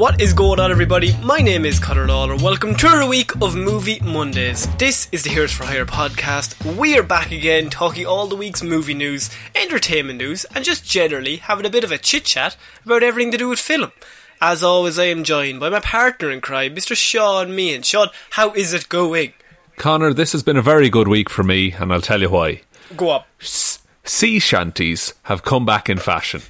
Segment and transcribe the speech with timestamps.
[0.00, 1.14] What is going on, everybody?
[1.22, 2.34] My name is Conor Lawler.
[2.34, 4.66] Welcome to another week of Movie Mondays.
[4.76, 6.78] This is the Heroes for Hire podcast.
[6.78, 11.36] We are back again talking all the week's movie news, entertainment news, and just generally
[11.36, 12.56] having a bit of a chit chat
[12.86, 13.92] about everything to do with film.
[14.40, 16.96] As always, I am joined by my partner in crime, Mr.
[16.96, 17.82] Sean Meehan.
[17.82, 19.34] Sean, how is it going?
[19.76, 22.62] Connor, this has been a very good week for me, and I'll tell you why.
[22.96, 23.26] Go up.
[23.38, 26.42] S- sea shanties have come back in fashion.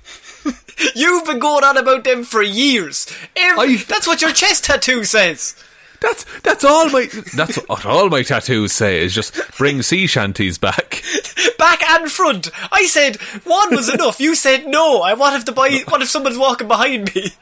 [0.95, 3.07] You've been going on about them for years.
[3.37, 5.55] Every, that's what your chest tattoo says.
[6.01, 10.57] That's that's all my that's what all my tattoos say is just bring sea shanties
[10.57, 11.03] back.
[11.59, 12.51] Back and front.
[12.73, 14.19] I said one was enough.
[14.19, 15.03] You said no.
[15.03, 17.33] I what if the boy, what if someone's walking behind me?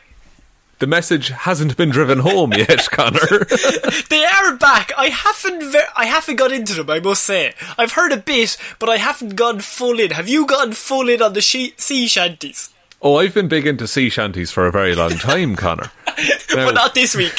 [0.79, 3.19] The message hasn't been driven home yet, Connor.
[4.09, 4.93] They are back.
[4.97, 6.89] I haven't ver- I haven't got into them.
[6.91, 7.53] I must say.
[7.77, 10.13] I've heard a bit, but I haven't gone full in.
[10.13, 12.71] Have you gone full in on the she- sea shanties?
[13.01, 15.91] oh, I've been big into sea shanties for a very long time, Connor.
[16.07, 16.15] Now-
[16.67, 17.39] but not this week.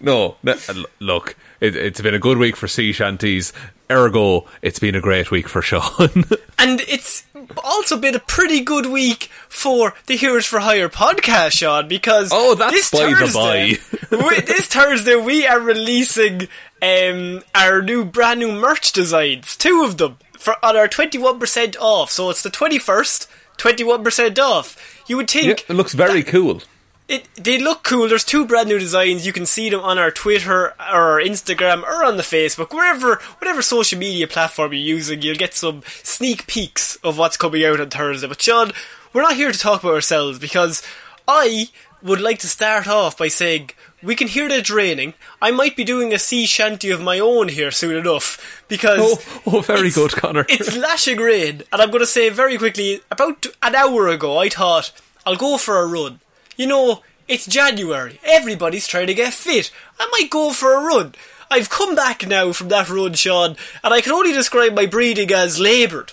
[0.00, 0.56] No, no
[1.00, 3.52] look, it, it's been a good week for sea shanties.
[3.90, 6.24] Ergo, it's been a great week for Sean.
[6.58, 7.24] and it's
[7.62, 12.54] also been a pretty good week for the Heroes for Hire podcast, Sean, because Oh,
[12.54, 13.68] that's this by the Thursday,
[14.10, 16.48] we, this Thursday we are releasing
[16.82, 21.38] um, our new brand new merch designs, two of them, for on our twenty one
[21.38, 22.10] percent off.
[22.10, 24.76] So it's the twenty first, twenty one percent off.
[25.06, 26.62] You would yeah, think it looks very cool.
[27.08, 28.08] It they look cool.
[28.08, 29.26] There's two brand new designs.
[29.26, 33.16] You can see them on our Twitter or our Instagram or on the Facebook, wherever
[33.38, 35.22] whatever social media platform you're using.
[35.22, 38.26] You'll get some sneak peeks of what's coming out on Thursday.
[38.26, 38.72] But Sean,
[39.12, 40.82] we're not here to talk about ourselves because
[41.28, 41.68] I
[42.02, 43.70] would like to start off by saying
[44.02, 45.14] we can hear that it's raining.
[45.40, 49.42] I might be doing a sea shanty of my own here soon enough because Oh,
[49.46, 50.44] oh, very good, Connor.
[50.48, 53.00] It's lashing rain, and I'm going to say very quickly.
[53.10, 54.92] About an hour ago, I thought
[55.24, 56.20] I'll go for a run.
[56.56, 58.18] You know, it's January.
[58.24, 59.70] Everybody's trying to get fit.
[60.00, 61.14] I might go for a run.
[61.50, 65.30] I've come back now from that run, Sean, and I can only describe my breathing
[65.32, 66.12] as laboured.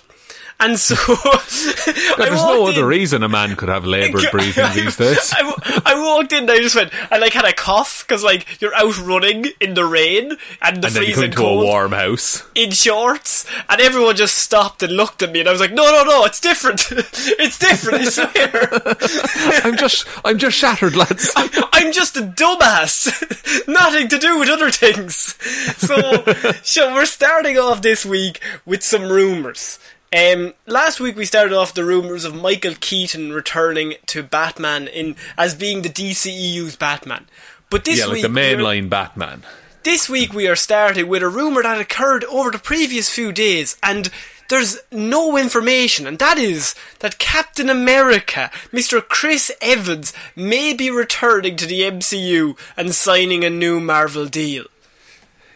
[0.60, 5.32] And so, God, there's no other reason a man could have laboured breathing these days.
[5.36, 8.60] I, I walked in and I just went, I like had a cough because like
[8.62, 12.44] you're out running in the rain and the and freezing cold a warm house.
[12.54, 15.84] in shorts, and everyone just stopped and looked at me, and I was like, "No,
[15.84, 16.86] no, no, it's different.
[16.90, 18.02] it's different.
[18.02, 19.60] I swear.
[19.64, 21.32] I'm just, I'm just shattered, lads.
[21.36, 23.66] I'm just a dumbass.
[23.66, 25.34] Nothing to do with other things."
[25.76, 26.24] So,
[26.62, 29.78] so we're starting off this week with some rumors.
[30.14, 35.16] Um, last week we started off the rumors of Michael Keaton returning to Batman in
[35.36, 37.26] as being the DCEU's Batman.
[37.68, 39.42] But this yeah, like week the mainline Batman.
[39.82, 43.76] this week we are starting with a rumour that occurred over the previous few days,
[43.82, 44.08] and
[44.50, 49.02] there's no information, and that is that Captain America, Mr.
[49.02, 54.66] Chris Evans, may be returning to the MCU and signing a new Marvel deal.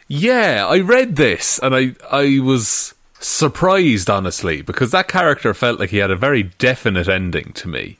[0.08, 5.90] Yeah, I read this and I, I was surprised, honestly, because that character felt like
[5.90, 7.98] he had a very definite ending to me.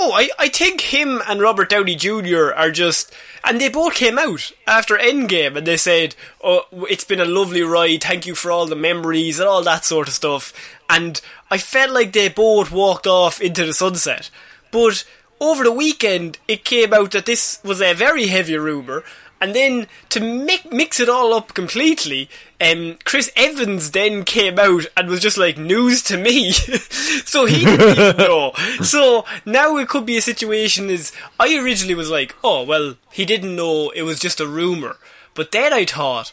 [0.00, 2.52] Oh, I, I think him and Robert Downey Jr.
[2.54, 3.12] are just.
[3.42, 7.62] And they both came out after Endgame and they said, Oh, it's been a lovely
[7.62, 10.52] ride, thank you for all the memories and all that sort of stuff.
[10.88, 11.20] And
[11.50, 14.30] I felt like they both walked off into the sunset.
[14.70, 15.04] But
[15.40, 19.02] over the weekend, it came out that this was a very heavy rumour.
[19.40, 22.28] And then to mi- mix it all up completely,
[22.60, 26.50] um, Chris Evans then came out and was just like news to me.
[26.52, 28.52] so he didn't even know.
[28.82, 33.24] So now it could be a situation is I originally was like, oh well, he
[33.24, 34.96] didn't know it was just a rumor.
[35.34, 36.32] But then I thought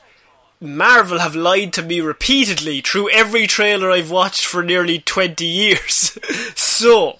[0.59, 6.17] Marvel have lied to me repeatedly through every trailer I've watched for nearly 20 years.
[6.55, 7.19] so,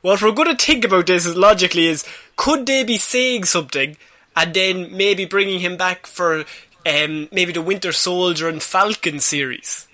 [0.00, 2.04] what we're going to think about this is logically is
[2.36, 3.96] could they be saying something
[4.38, 6.44] and then maybe bringing him back for
[6.86, 9.88] um, maybe the Winter Soldier and Falcon series.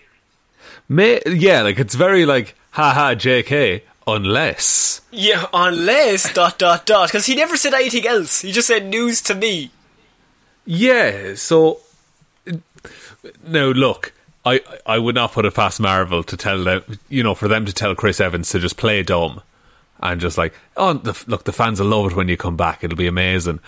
[0.86, 7.24] May, yeah, like it's very like haha JK unless yeah unless dot dot dot because
[7.24, 8.42] he never said anything else.
[8.42, 9.70] He just said news to me.
[10.66, 11.80] Yeah, so
[13.46, 14.12] now look,
[14.44, 17.64] I I would not put it past Marvel to tell them, you know, for them
[17.64, 19.40] to tell Chris Evans to just play dumb
[20.00, 22.84] and just like, oh, the, look, the fans will love it when you come back.
[22.84, 23.60] It'll be amazing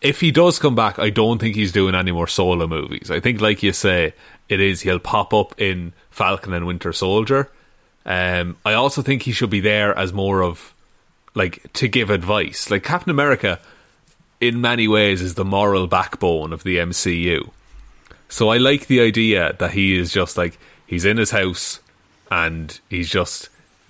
[0.00, 3.10] if he does come back, I don't think he's doing any more solo movies.
[3.10, 4.14] I think, like you say,
[4.48, 7.50] it is he'll pop up in Falcon and Winter Soldier.
[8.04, 10.74] Um, I also think he should be there as more of
[11.34, 12.70] like to give advice.
[12.70, 13.58] Like Captain America,
[14.40, 17.50] in many ways, is the moral backbone of the MCU.
[18.28, 21.80] So I like the idea that he is just like he's in his house
[22.30, 23.48] and he's just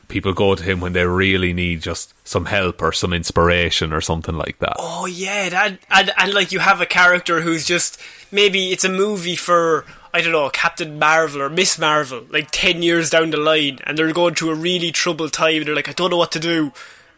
[0.08, 4.00] people go to him when they really need just some help or some inspiration or
[4.00, 4.76] something like that.
[4.78, 8.00] Oh yeah, that and, and like you have a character who's just
[8.30, 12.82] maybe it's a movie for I don't know Captain Marvel or Miss Marvel like ten
[12.82, 15.56] years down the line, and they're going through a really troubled time.
[15.56, 16.72] And they're like, I don't know what to do,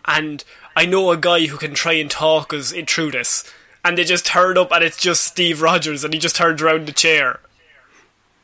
[0.07, 0.43] and
[0.77, 3.45] I know a guy who can try and talk us through this.
[3.85, 6.87] And they just turn up, and it's just Steve Rogers, and he just turns around
[6.87, 7.41] the chair.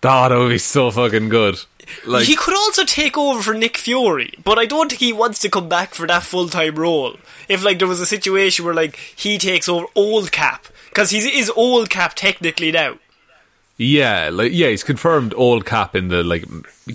[0.02, 1.60] Oh, that would be so fucking good.
[2.06, 5.38] Like, he could also take over for Nick Fury, but I don't think he wants
[5.40, 7.16] to come back for that full time role.
[7.48, 11.26] If like there was a situation where like he takes over old Cap because he's
[11.26, 12.98] is old Cap technically now.
[13.76, 16.44] Yeah, like yeah, he's confirmed old Cap in the like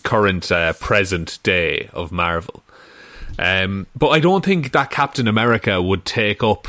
[0.03, 2.63] current uh, present day of Marvel.
[3.38, 6.68] Um, but I don't think that Captain America would take up,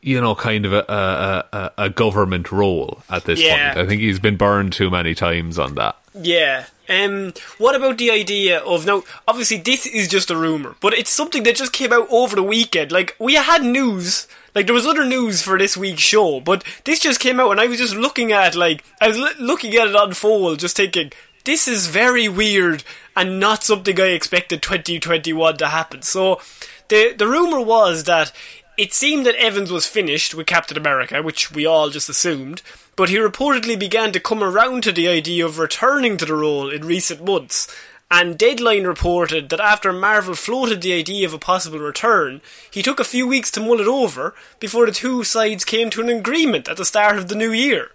[0.00, 3.74] you know, kind of a a, a, a government role at this yeah.
[3.74, 3.84] point.
[3.84, 5.96] I think he's been burned too many times on that.
[6.14, 6.66] Yeah.
[6.88, 9.04] Um, what about the idea of now?
[9.28, 12.42] Obviously, this is just a rumor, but it's something that just came out over the
[12.42, 12.90] weekend.
[12.90, 16.98] Like we had news, like there was other news for this week's show, but this
[16.98, 19.88] just came out, and I was just looking at like I was l- looking at
[19.88, 21.12] it unfold, just thinking
[21.44, 22.84] this is very weird
[23.16, 26.02] and not something I expected 2021 to happen.
[26.02, 26.40] So
[26.88, 28.32] the the rumor was that
[28.76, 32.62] it seemed that Evans was finished with Captain America, which we all just assumed
[32.96, 36.70] but he reportedly began to come around to the idea of returning to the role
[36.70, 37.68] in recent months.
[38.10, 43.00] And Deadline reported that after Marvel floated the idea of a possible return, he took
[43.00, 46.68] a few weeks to mull it over before the two sides came to an agreement
[46.68, 47.90] at the start of the new year.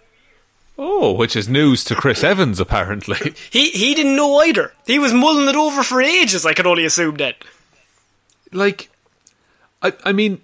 [0.76, 3.34] Oh, which is news to Chris Evans, apparently.
[3.50, 4.72] he he didn't know either.
[4.86, 6.46] He was mulling it over for ages.
[6.46, 7.36] I could only assume that.
[8.52, 8.88] Like,
[9.82, 10.40] I I mean,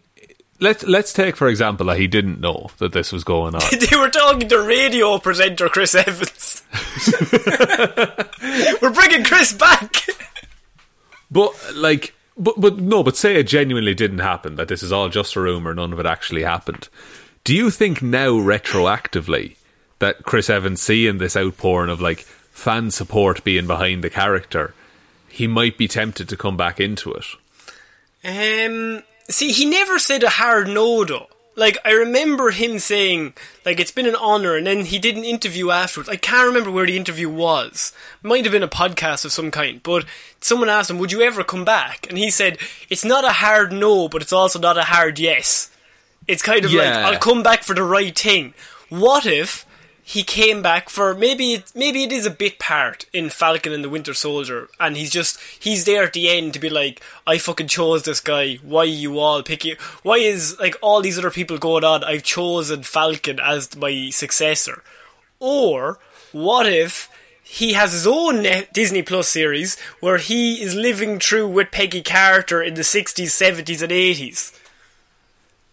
[0.60, 3.62] let's let's take for example that he didn't know that this was going on.
[3.90, 6.62] they were talking to radio presenter Chris Evans.
[8.82, 9.96] we're bringing Chris back.
[11.30, 14.56] but like, but but no, but say it genuinely didn't happen.
[14.56, 15.74] That this is all just a rumor.
[15.74, 16.88] None of it actually happened.
[17.44, 19.56] Do you think now retroactively
[19.98, 24.74] that Chris Evans seeing this outpouring of like fan support being behind the character,
[25.28, 27.26] he might be tempted to come back into it?
[28.24, 31.28] Um See, he never said a hard no though.
[31.56, 35.24] Like, I remember him saying, like, it's been an honour, and then he did an
[35.24, 36.08] interview afterwards.
[36.08, 37.92] I can't remember where the interview was.
[38.24, 40.04] Might have been a podcast of some kind, but
[40.40, 42.08] someone asked him, would you ever come back?
[42.08, 42.58] And he said,
[42.90, 45.70] it's not a hard no, but it's also not a hard yes.
[46.26, 46.78] It's kind of yeah.
[46.80, 48.52] like, I'll come back for the right thing.
[48.88, 49.64] What if
[50.06, 53.82] he came back for maybe it maybe it is a bit part in Falcon and
[53.82, 57.38] the Winter Soldier, and he's just he's there at the end to be like, I
[57.38, 58.56] fucking chose this guy.
[58.56, 59.76] Why you all picking?
[60.02, 62.04] Why is like all these other people going on?
[62.04, 64.82] I've chosen Falcon as my successor.
[65.40, 65.98] Or
[66.32, 67.10] what if
[67.42, 68.44] he has his own
[68.74, 73.80] Disney Plus series where he is living through with Peggy Carter in the 60s, 70s,
[73.80, 74.58] and 80s?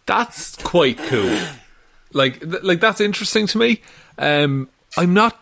[0.06, 1.38] That's quite cool.
[2.14, 3.82] like, like that's interesting to me.
[4.18, 5.38] Um, I'm not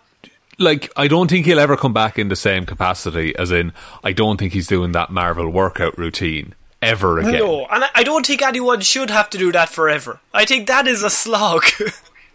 [0.59, 3.73] like I don't think he'll ever come back in the same capacity as in
[4.05, 7.35] I don't think he's doing that Marvel workout routine ever again.
[7.35, 10.21] No, and I, don't think anyone should have to do that forever.
[10.33, 11.65] I think that is a slog.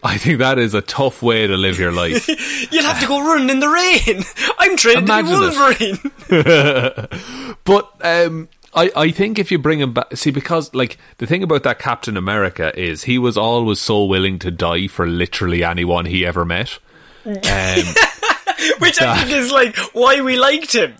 [0.02, 2.28] I think that is a tough way to live your life.
[2.72, 4.22] You'll have to go running in the rain.
[4.58, 5.98] I'm trained to be Wolverine.
[7.64, 11.42] But um, I, I think if you bring him back, see, because like the thing
[11.42, 16.04] about that Captain America is he was always so willing to die for literally anyone
[16.04, 16.78] he ever met.
[17.24, 17.32] Um,
[18.78, 20.94] Which I think is like why we liked him.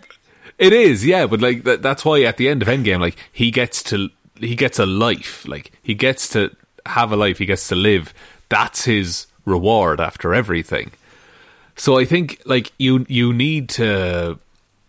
[0.58, 3.50] it is, yeah, but like that, that's why at the end of Endgame, like he
[3.50, 4.08] gets to
[4.40, 6.50] he gets a life, like he gets to
[6.86, 8.14] have a life, he gets to live.
[8.48, 10.92] That's his reward after everything.
[11.76, 14.38] So I think like you you need to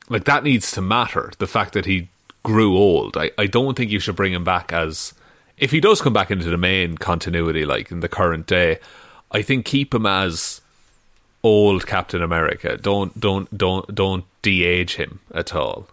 [0.10, 1.32] like that needs to matter.
[1.38, 2.08] The fact that he
[2.48, 3.18] grew old.
[3.18, 5.14] I, I don't think you should bring him back as
[5.58, 8.80] if he does come back into the main continuity, like in the current day.
[9.32, 10.62] I think keep him as
[11.44, 12.78] old Captain America.
[12.78, 15.88] Don't don't don't don't de-age him at all.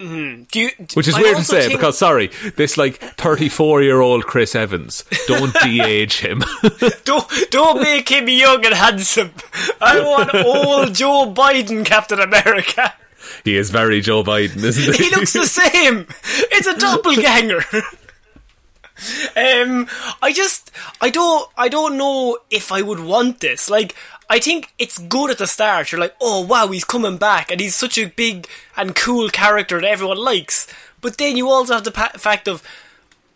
[0.00, 0.44] Mm-hmm.
[0.52, 4.00] Do you, Which is I weird to say think- because sorry, this like 34 year
[4.00, 5.04] old Chris Evans.
[5.26, 6.42] Don't de-age him.
[7.04, 9.32] don't don't make him young and handsome.
[9.80, 12.94] I want old Joe Biden, Captain America.
[13.44, 15.04] He is very Joe Biden, isn't he?
[15.08, 16.06] He looks the same.
[16.52, 17.64] It's a doppelganger.
[19.36, 19.88] um,
[20.22, 20.70] I just,
[21.00, 23.70] I don't, I don't know if I would want this.
[23.70, 23.94] Like,
[24.30, 25.90] I think it's good at the start.
[25.90, 28.46] You're like, oh wow, he's coming back, and he's such a big
[28.76, 30.66] and cool character that everyone likes.
[31.00, 32.62] But then you also have the pa- fact of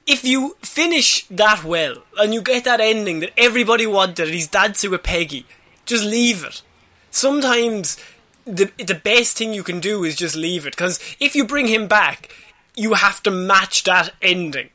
[0.07, 4.49] if you finish that well and you get that ending that everybody wanted, and he's
[4.49, 5.47] dancing with Peggy,
[5.87, 6.63] just leave it.
[7.11, 7.97] Sometimes
[8.45, 11.67] the the best thing you can do is just leave it because if you bring
[11.67, 12.35] him back,
[12.75, 14.71] you have to match that ending.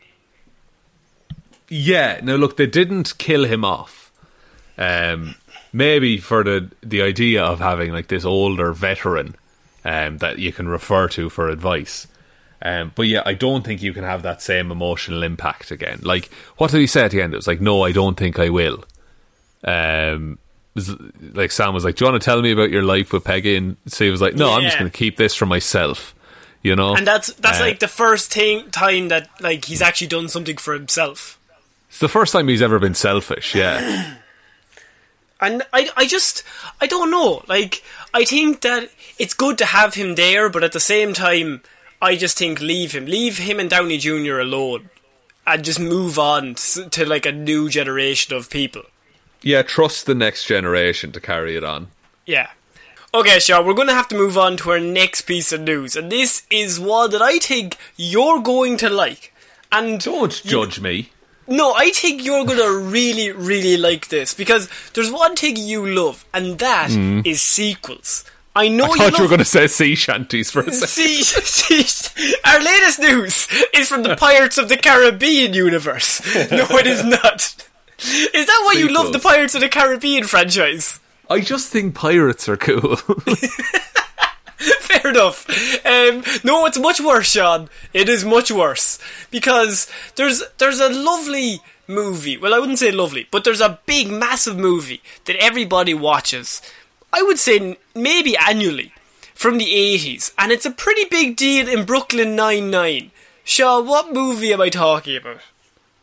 [1.70, 4.12] Yeah, no, look, they didn't kill him off.
[4.78, 5.36] Um,
[5.74, 9.36] maybe for the the idea of having like this older veteran
[9.84, 12.08] um, that you can refer to for advice.
[12.62, 16.00] Um, but yeah, I don't think you can have that same emotional impact again.
[16.02, 17.34] Like, what did he say at the end?
[17.34, 18.84] It was like, "No, I don't think I will."
[19.64, 20.40] Um,
[20.78, 20.96] was
[21.34, 23.58] like Sam was like, "Do you want to tell me about your life with Peggy?"
[23.58, 26.16] And so he was like, "No, I'm just going to keep this for myself."
[26.64, 30.08] You know, And that's that's Uh, like the first thing time that like he's actually
[30.08, 31.38] done something for himself.
[31.90, 33.54] it's the first time he's ever been selfish.
[33.56, 34.16] Yeah.
[35.40, 36.44] And I, I just,
[36.82, 37.44] I don't know.
[37.48, 41.62] Like, I think that it's good to have him there, but at the same time,
[42.02, 44.40] I just think leave him, leave him and Downey Jr.
[44.40, 44.90] alone,
[45.46, 48.82] and just move on to, to like a new generation of people.
[49.42, 51.88] Yeah, trust the next generation to carry it on.
[52.26, 52.50] Yeah.
[53.14, 55.96] Okay, Sean, we're going to have to move on to our next piece of news,
[55.96, 59.34] and this is one that I think you're going to like.
[59.72, 61.12] And Don't judge me.
[61.48, 66.26] No, I think you're gonna really, really like this because there's one thing you love,
[66.34, 66.90] and that
[67.26, 68.26] is sequels.
[68.54, 68.90] I know Mm.
[68.90, 70.88] I you thought you were love going to say sea shanties for a second.
[70.88, 76.20] See, see, our latest news is from the Pirates of the Caribbean universe.
[76.52, 77.67] No, it is not.
[78.00, 81.00] Is that why you love the Pirates of the Caribbean franchise?
[81.30, 82.96] I just think pirates are cool.
[84.58, 85.48] Fair enough.
[85.86, 87.70] Um, no, it's much worse, Sean.
[87.94, 88.98] It is much worse
[89.30, 92.38] because there's there's a lovely movie.
[92.38, 96.62] Well, I wouldn't say lovely, but there's a big, massive movie that everybody watches.
[97.14, 98.94] I would say maybe annually
[99.34, 103.12] from the 80s, and it's a pretty big deal in Brooklyn Nine Nine.
[103.44, 105.42] Sean, what movie am I talking about?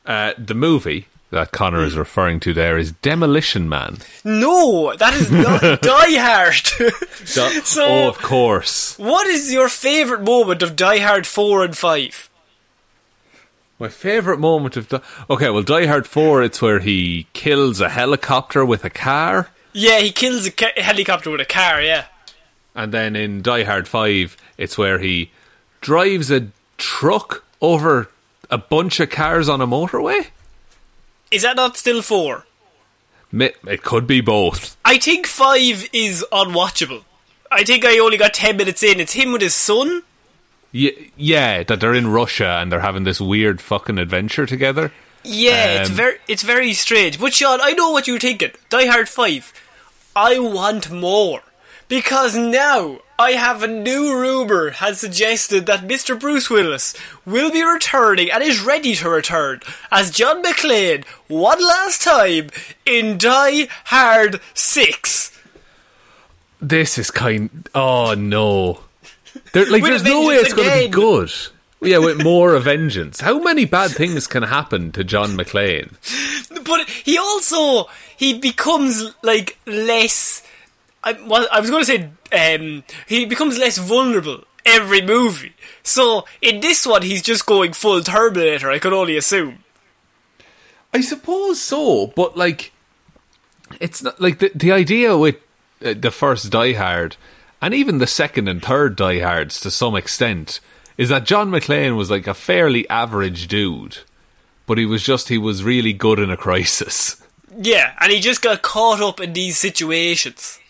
[0.06, 3.98] uh, the movie that Connor is referring to there is Demolition Man.
[4.24, 6.54] No, that is not Die Hard.
[7.26, 7.50] So-
[7.82, 8.96] oh, of course.
[8.98, 12.30] what is your favourite moment of Die Hard 4 and 5?
[13.78, 14.88] My favourite moment of...
[14.88, 19.48] Di- okay, well, Die Hard 4, it's where he kills a helicopter with a car.
[19.72, 22.06] Yeah, he kills a ca- helicopter with a car, yeah.
[22.76, 25.32] And then in Die Hard 5, it's where he
[25.80, 28.08] drives a truck over
[28.50, 30.28] a bunch of cars on a motorway.
[31.34, 32.44] Is that not still 4?
[33.32, 34.76] It could be both.
[34.84, 37.02] I think 5 is unwatchable.
[37.50, 39.00] I think I only got 10 minutes in.
[39.00, 40.02] It's him with his son.
[40.72, 44.92] Y- yeah, that they're in Russia and they're having this weird fucking adventure together.
[45.24, 47.18] Yeah, it's Um, very it's very strange.
[47.18, 48.50] But Sean, I know what you're thinking.
[48.70, 49.52] Die Hard 5.
[50.14, 51.42] I want more.
[51.88, 56.18] Because now I have a new rumor has suggested that Mr.
[56.18, 59.60] Bruce Willis will be returning and is ready to return
[59.92, 62.48] as John McClane one last time
[62.84, 65.40] in Die Hard 6.
[66.60, 67.68] This is kind.
[67.74, 68.80] Oh no!
[69.52, 71.30] There, like, there's no way it's going to be good.
[71.82, 73.20] Yeah, with more a vengeance.
[73.20, 75.92] How many bad things can happen to John McClane?
[76.64, 80.42] But he also he becomes like less.
[81.04, 85.54] I, well, I was going to say um, he becomes less vulnerable every movie.
[85.82, 88.70] So in this one, he's just going full Terminator.
[88.70, 89.58] I could only assume.
[90.92, 92.72] I suppose so, but like,
[93.80, 95.36] it's not like the the idea with
[95.84, 97.16] uh, the first Die Hard,
[97.60, 100.60] and even the second and third Die Hards to some extent,
[100.96, 103.98] is that John McClane was like a fairly average dude,
[104.66, 107.20] but he was just he was really good in a crisis.
[107.56, 110.60] Yeah, and he just got caught up in these situations.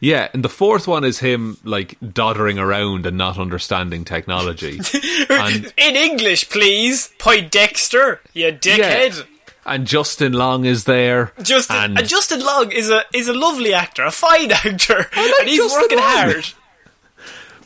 [0.00, 4.80] Yeah, and the fourth one is him like doddering around and not understanding technology.
[5.30, 7.10] and, in English, please.
[7.18, 9.18] Poindexter, you dickhead.
[9.18, 9.22] Yeah.
[9.64, 11.32] And Justin Long is there.
[11.42, 15.32] Justin and, and Justin Long is a is a lovely actor, a fine actor, like
[15.40, 16.06] and he's Justin working Long.
[16.08, 16.46] hard.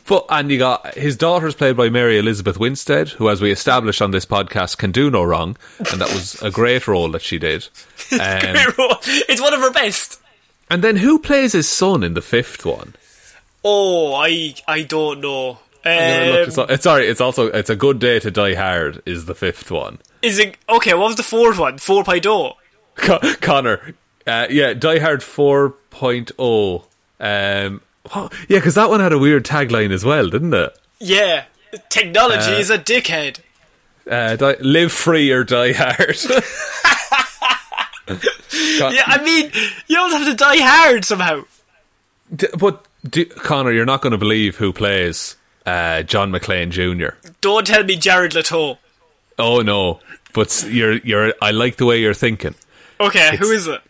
[0.07, 4.01] But and you got his daughter's played by Mary Elizabeth Winstead, who, as we established
[4.01, 7.37] on this podcast, can do no wrong, and that was a great role that she
[7.37, 7.67] did.
[8.11, 8.97] Um, Great role.
[9.05, 10.20] It's one of her best.
[10.71, 12.95] And then who plays his son in the fifth one?
[13.63, 15.59] Oh, I I don't know.
[15.85, 16.65] Look Um.
[16.69, 17.07] It's sorry.
[17.07, 19.01] It's also it's a good day to die hard.
[19.05, 19.99] Is the fifth one?
[20.21, 20.93] is it okay?
[20.93, 21.77] What was the fourth one?
[21.79, 22.55] Four by door.
[22.95, 23.95] Con- Connor,
[24.27, 26.83] uh, yeah, Die Hard 4.0.
[27.19, 28.33] Um, what?
[28.49, 30.77] yeah, because that one had a weird tagline as well, didn't it?
[30.99, 31.45] Yeah,
[31.89, 33.39] technology Uh, is a dickhead.
[34.09, 36.17] Uh, die, live free or die hard.
[38.79, 39.51] Con- Yeah, I mean,
[39.87, 41.43] you don't have to die hard somehow.
[42.35, 47.15] D- but do, Connor, you're not going to believe who plays uh, John McClane Jr.
[47.41, 48.77] Don't tell me Jared Leto.
[49.39, 49.99] Oh no,
[50.33, 51.33] but you're you're.
[51.41, 52.55] I like the way you're thinking.
[52.99, 53.81] Okay, who is it?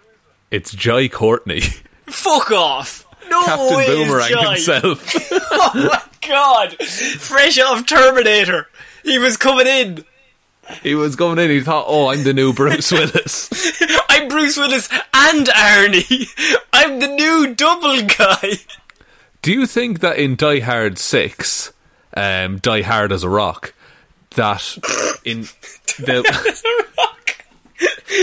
[0.52, 1.62] It's Jai Courtney,
[2.08, 3.06] Fuck off.
[3.30, 5.16] No Captain way Boomerang himself.
[5.32, 6.74] oh my god!
[6.86, 8.68] Fresh off Terminator.
[9.04, 10.06] He was coming in.
[10.84, 11.50] He was going in.
[11.50, 13.50] He thought, "Oh, I'm the new Bruce Willis."
[14.10, 16.28] I'm Bruce Willis and Arnie.
[16.74, 18.58] I'm the new double guy.
[19.42, 21.74] Do you think that in Die Hard Six,
[22.16, 23.74] um, Die Hard as a Rock,
[24.36, 24.78] that
[25.26, 25.42] in
[25.98, 26.24] the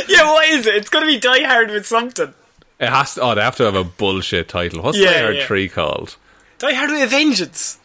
[0.08, 0.74] Yeah, what is it?
[0.76, 2.34] It's gonna be Die Hard with something.
[2.78, 4.82] it has to, oh they have to have a bullshit title.
[4.82, 5.46] What's Yeah, Die Hard yeah.
[5.46, 6.16] Three called?
[6.58, 7.78] Die Hard with a Vengeance.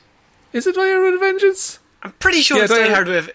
[0.52, 1.80] Is it Die Hard with a Vengeance?
[2.04, 3.32] I'm pretty sure Yeah, it's Die Die Hard- Hard with.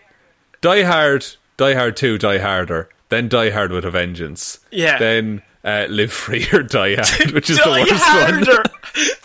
[0.60, 4.58] Die Hard, Die Hard Two, Die Harder, then Die Hard with a Vengeance.
[4.70, 4.98] Yeah.
[4.98, 8.56] Then uh, Live Free or Die Hard, which is the worst Harder.
[8.56, 8.64] one.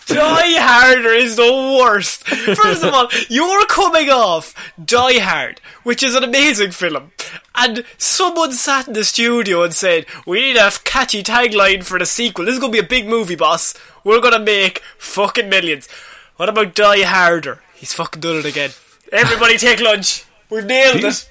[0.05, 2.27] Die Harder is the worst.
[2.27, 7.11] First of all, you're coming off Die Hard, which is an amazing film,
[7.55, 12.05] and someone sat in the studio and said, "We need a catchy tagline for the
[12.05, 12.45] sequel.
[12.45, 13.73] This is gonna be a big movie, boss.
[14.03, 15.87] We're gonna make fucking millions."
[16.35, 17.61] What about Die Harder?
[17.73, 18.71] He's fucking done it again.
[19.11, 20.25] Everybody take lunch.
[20.53, 21.29] We've nailed Do you, it.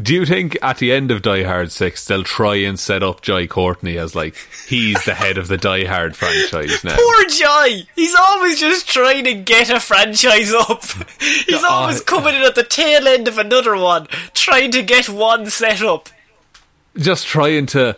[0.00, 3.20] do you think at the end of Die Hard Six they'll try and set up
[3.22, 4.34] Jai Courtney as like
[4.68, 6.94] he's the head of the Die Hard franchise now?
[6.96, 7.82] Poor Jai.
[7.96, 10.84] He's always just trying to get a franchise up.
[11.46, 15.50] He's always coming in at the tail end of another one, trying to get one
[15.50, 16.08] set up.
[16.96, 17.96] just trying to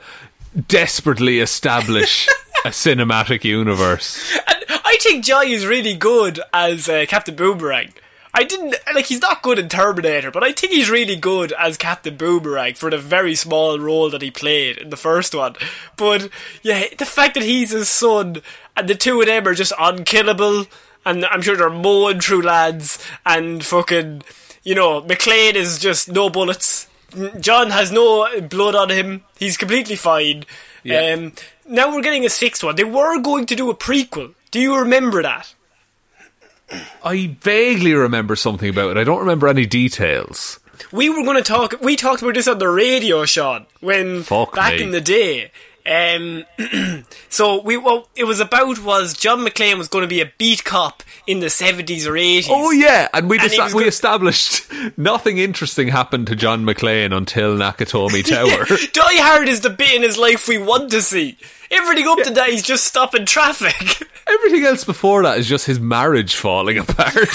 [0.68, 2.28] desperately establish
[2.64, 4.38] a cinematic universe.
[4.46, 7.92] And I think Jai is really good as uh, Captain Boomerang.
[8.34, 11.76] I didn't like he's not good in Terminator, but I think he's really good as
[11.76, 15.54] Captain Boomerang for the very small role that he played in the first one.
[15.96, 16.30] But
[16.62, 18.40] yeah, the fact that he's his son
[18.74, 20.64] and the two of them are just unkillable,
[21.04, 24.22] and I'm sure they're mowing through lads and fucking,
[24.62, 26.88] you know, McClane is just no bullets.
[27.38, 29.24] John has no blood on him.
[29.38, 30.44] He's completely fine.
[30.82, 31.12] Yeah.
[31.12, 31.32] Um,
[31.68, 32.76] now we're getting a sixth one.
[32.76, 34.34] They were going to do a prequel.
[34.50, 35.54] Do you remember that?
[37.04, 39.00] I vaguely remember something about it.
[39.00, 40.58] I don't remember any details.
[40.90, 41.74] We were going to talk.
[41.80, 44.82] We talked about this on the radio, Sean, when Fuck back me.
[44.82, 45.50] in the day.
[45.84, 46.44] Um,
[47.28, 50.64] so we what it was about was John McClane was going to be a beat
[50.64, 52.48] cop in the seventies or eighties.
[52.50, 58.24] Oh yeah, and we And we established nothing interesting happened to John McClane until Nakatomi
[58.28, 58.64] Tower.
[58.92, 61.36] Die Hard is the bit in his life we want to see.
[61.70, 64.06] Everything up to that, he's just stopping traffic.
[64.26, 67.28] Everything else before that is just his marriage falling apart.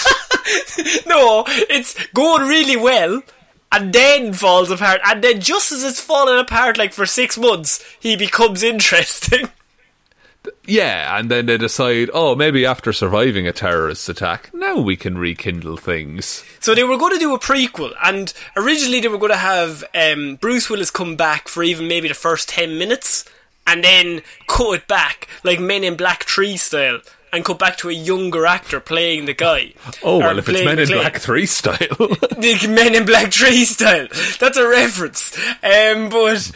[1.07, 3.23] no, it's going really well.
[3.71, 7.83] And then falls apart, and then just as it's falling apart, like for six months,
[7.99, 9.49] he becomes interesting.
[10.65, 15.17] yeah, and then they decide, oh, maybe after surviving a terrorist attack, now we can
[15.17, 16.43] rekindle things.
[16.59, 19.83] So they were going to do a prequel, and originally they were going to have
[19.93, 23.25] um, Bruce Willis come back for even maybe the first ten minutes,
[23.65, 27.89] and then cut it back like Men in Black Tree style, and cut back to
[27.89, 29.73] a younger actor playing the guy.
[30.03, 31.77] Oh well, if it's Men in Black Three style.
[32.37, 34.07] the Men in Black 3 style.
[34.39, 35.37] That's a reference.
[35.63, 36.51] Um, but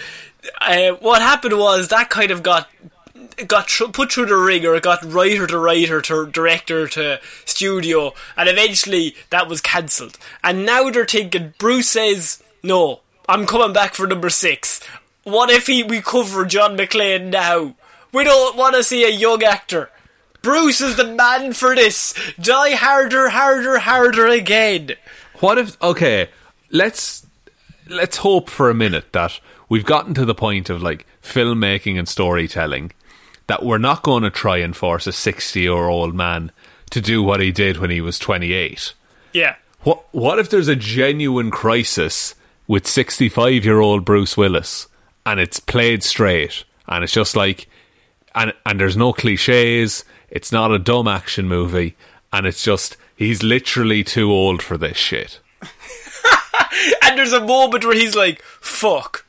[0.61, 2.69] uh, what happened was that kind of got
[3.47, 8.13] got tr- put through the ringer, it got writer to writer to director to studio,
[8.37, 10.17] and eventually that was cancelled.
[10.43, 14.81] And now they're thinking, Bruce says, no, I'm coming back for number six.
[15.23, 17.75] What if he, we cover John McClane now?
[18.11, 19.89] We don't want to see a young actor.
[20.41, 22.13] Bruce is the man for this.
[22.39, 24.93] Die harder, harder, harder again.
[25.39, 25.81] What if?
[25.81, 26.29] Okay,
[26.71, 27.25] let's
[27.87, 32.07] let's hope for a minute that we've gotten to the point of like filmmaking and
[32.07, 32.91] storytelling
[33.47, 36.51] that we're not going to try and force a sixty-year-old man
[36.89, 38.93] to do what he did when he was twenty-eight.
[39.33, 39.55] Yeah.
[39.81, 42.35] What What if there's a genuine crisis
[42.67, 44.87] with sixty-five-year-old Bruce Willis
[45.25, 47.67] and it's played straight and it's just like
[48.33, 50.03] and and there's no cliches.
[50.31, 51.95] It's not a dumb action movie,
[52.33, 55.39] and it's just he's literally too old for this shit.
[57.03, 59.25] And there's a moment where he's like, fuck,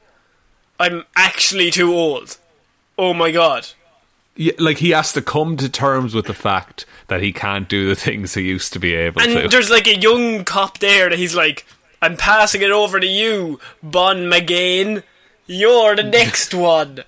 [0.79, 2.39] I'm actually too old.
[2.97, 3.67] Oh my god.
[4.37, 7.89] Yeah, like he has to come to terms with the fact that he can't do
[7.89, 9.43] the things he used to be able And to.
[9.43, 11.67] And there's like a young cop there that he's like,
[12.01, 15.03] I'm passing it over to you, Bon McGain.
[15.47, 17.01] You're the next one.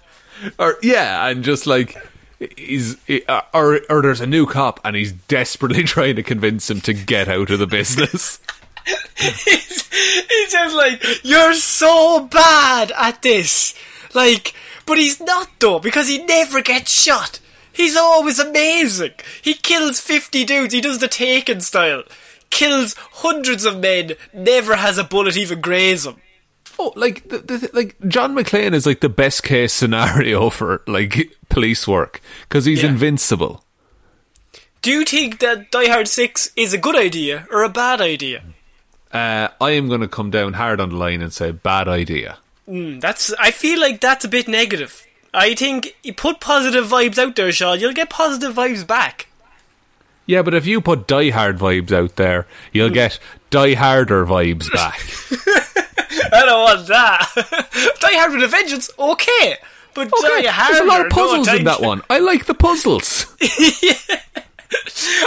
[0.59, 1.97] or yeah, and just like
[2.39, 2.97] he's
[3.29, 6.93] uh, or or there's a new cop and he's desperately trying to convince him to
[6.93, 8.41] get out of the business.
[9.17, 13.75] he's, he's just like, you're so bad at this.
[14.13, 14.55] Like,
[14.87, 17.41] but he's not though, because he never gets shot.
[17.73, 19.13] He's always amazing.
[19.43, 22.05] He kills 50 dudes, he does the Taken style.
[22.51, 26.17] Kills hundreds of men, never has a bullet even graze him.
[26.79, 31.33] Oh, like the, the, like John McClane is like the best case scenario for like
[31.49, 32.91] police work because he's Yeah.
[32.91, 33.65] invincible.
[34.83, 38.43] Do you think that Die Hard 6 is a good idea or a bad idea?
[39.11, 42.39] Uh, I am going to come down hard on the line and say bad idea.
[42.69, 43.33] Mm, that's.
[43.39, 45.07] I feel like that's a bit negative.
[45.33, 47.79] I think you put positive vibes out there, Sean.
[47.81, 49.29] You'll get positive vibes back.
[50.27, 53.19] Yeah, but if you put Die Hard vibes out there, you'll get
[53.51, 55.01] Die Harder vibes back.
[56.33, 57.97] I don't want that.
[58.01, 59.57] Die Hard with a Vengeance, okay.
[59.95, 60.75] But Die Hard.
[60.75, 62.03] There's a lot of puzzles in that one.
[62.11, 63.27] I like the puzzles.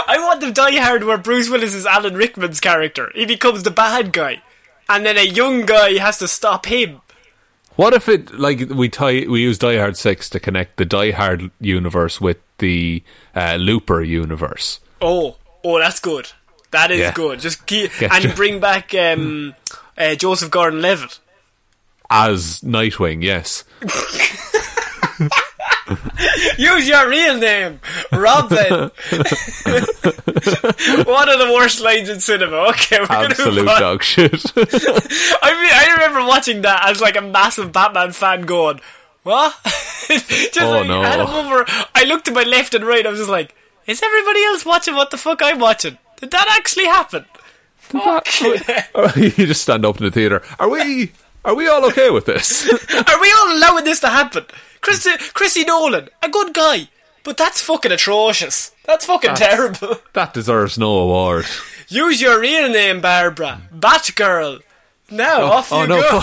[0.06, 3.10] I want the Die Hard where Bruce Willis is Alan Rickman's character.
[3.14, 4.42] He becomes the bad guy.
[4.88, 7.00] And then a young guy has to stop him.
[7.76, 11.12] What if it like we tie we use Die Hard Six to connect the Die
[11.12, 13.02] Hard universe with the
[13.34, 14.80] uh, Looper universe?
[15.00, 16.32] Oh, oh, that's good.
[16.72, 17.12] That is Yeah.
[17.12, 17.40] good.
[17.40, 18.32] Just keep, Get and you.
[18.34, 19.54] bring back um,
[19.98, 21.18] uh, Joseph Gordon-Levitt.
[22.10, 23.64] As Nightwing, yes.
[26.58, 27.80] Use your real name,
[28.12, 28.58] Robin.
[28.70, 28.90] One
[31.28, 32.56] of the worst lines in cinema.
[32.70, 33.80] Okay, we're gonna Absolute on.
[33.80, 34.32] dog shit.
[34.56, 34.60] I
[35.54, 38.80] mean, I remember watching that as like a massive Batman fan, going,
[39.22, 41.02] "What?" just Oh, like, no.
[41.04, 41.64] Over.
[41.94, 43.06] I looked to my left and right.
[43.06, 43.54] I was just like,
[43.86, 45.96] "Is everybody else watching what the fuck I'm watching?
[46.20, 47.24] Did that actually happen?"
[47.88, 48.26] Fuck.
[49.16, 50.42] you just stand up in the theater.
[50.58, 51.12] Are we?
[51.44, 52.68] Are we all okay with this?
[52.94, 54.44] Are we all allowing this to happen?
[54.80, 56.88] Chrissy, Chrissy Nolan, a good guy,
[57.24, 58.72] but that's fucking atrocious.
[58.84, 59.96] That's fucking terrible.
[60.12, 61.46] that deserves no award.
[61.88, 63.62] Use your real name, Barbara.
[63.74, 64.60] Batgirl.
[65.10, 66.18] Now, off you oh, no, go.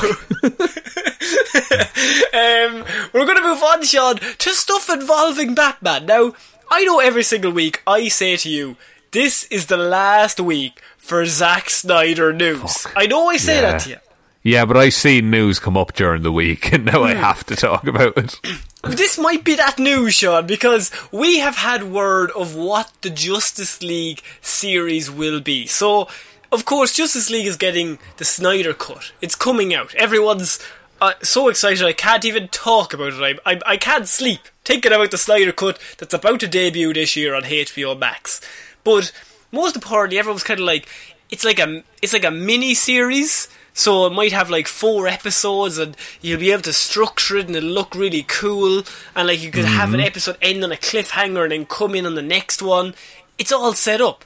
[2.34, 6.06] um, we're going to move on, Sean, to stuff involving Batman.
[6.06, 6.34] Now,
[6.70, 8.78] I know every single week I say to you,
[9.12, 12.88] this is the last week for Zack Snyder news.
[12.96, 13.62] I know I say Yeah.
[13.72, 13.98] that to you.
[14.44, 17.20] Yeah, but I've seen news come up during the week, and now I Hmm.
[17.22, 18.40] have to talk about it.
[18.86, 23.82] This might be that news, Sean, because we have had word of what the Justice
[23.82, 25.66] League series will be.
[25.66, 26.08] So,
[26.52, 29.12] of course, Justice League is getting the Snyder cut.
[29.22, 29.96] It's coming out.
[29.96, 30.60] Everyone's
[31.02, 31.84] uh, so excited.
[31.84, 33.40] I can't even talk about it.
[33.46, 37.16] I, I, I can't sleep thinking about the Snyder cut that's about to debut this
[37.16, 38.40] year on HBO Max.
[38.84, 39.12] But
[39.56, 40.88] most importantly, everyone's kind of like
[41.30, 43.48] it's like a it's like a mini series.
[43.78, 47.56] So it might have like four episodes, and you'll be able to structure it, and
[47.56, 48.84] it'll look really cool.
[49.16, 50.08] And like you could have an mm-hmm.
[50.08, 52.94] episode end on a cliffhanger, and then come in on the next one.
[53.38, 54.24] It's all set up.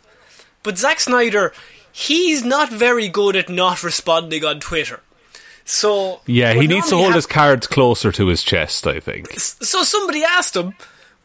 [0.61, 1.51] But Zack Snyder,
[1.91, 5.01] he's not very good at not responding on Twitter.
[5.65, 8.85] So Yeah, he needs to hold hap- his cards closer to his chest.
[8.85, 9.39] I think.
[9.39, 10.75] so somebody asked him,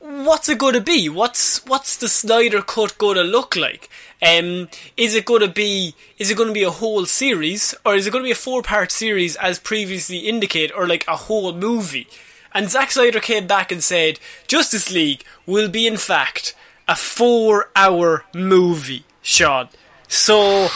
[0.04, 1.08] "What's it going to be?
[1.08, 3.88] What's what's the Snyder cut going to look like?
[4.20, 7.94] Um, is it going to be is it going to be a whole series, or
[7.94, 11.16] is it going to be a four part series as previously indicated, or like a
[11.16, 12.06] whole movie?"
[12.52, 16.54] And Zack Snyder came back and said, "Justice League will be in fact
[16.86, 19.70] a four hour movie, Sean."
[20.06, 20.68] So.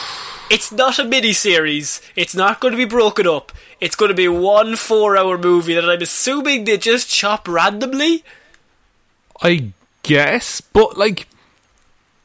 [0.50, 2.00] It's not a mini series.
[2.16, 3.52] It's not going to be broken up.
[3.82, 8.24] It's going to be one four hour movie that I'm assuming they just chop randomly.
[9.42, 9.72] I
[10.02, 11.28] guess, but like,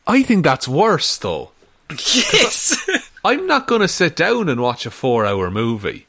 [0.08, 1.52] I think that's worse though.
[1.90, 2.90] Yes.
[3.26, 6.08] I'm not going to sit down and watch a four-hour movie.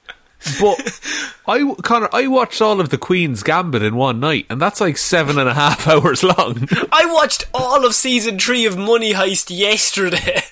[0.60, 1.00] But
[1.46, 4.96] I, Connor, I watched all of the Queen's Gambit in one night, and that's like
[4.96, 6.68] seven and a half hours long.
[6.92, 10.42] I watched all of season three of Money Heist yesterday,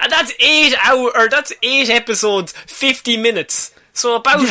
[0.00, 3.74] and that's eight hour or that's eight episodes, fifty minutes.
[3.92, 4.46] So about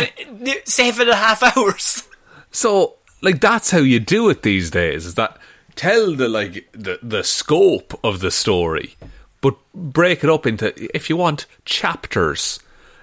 [0.66, 2.08] seven and a half hours.
[2.52, 5.06] So, like, that's how you do it these days.
[5.08, 5.38] Is that
[5.76, 8.96] tell the like the the scope of the story,
[9.42, 12.60] but break it up into, if you want, chapters.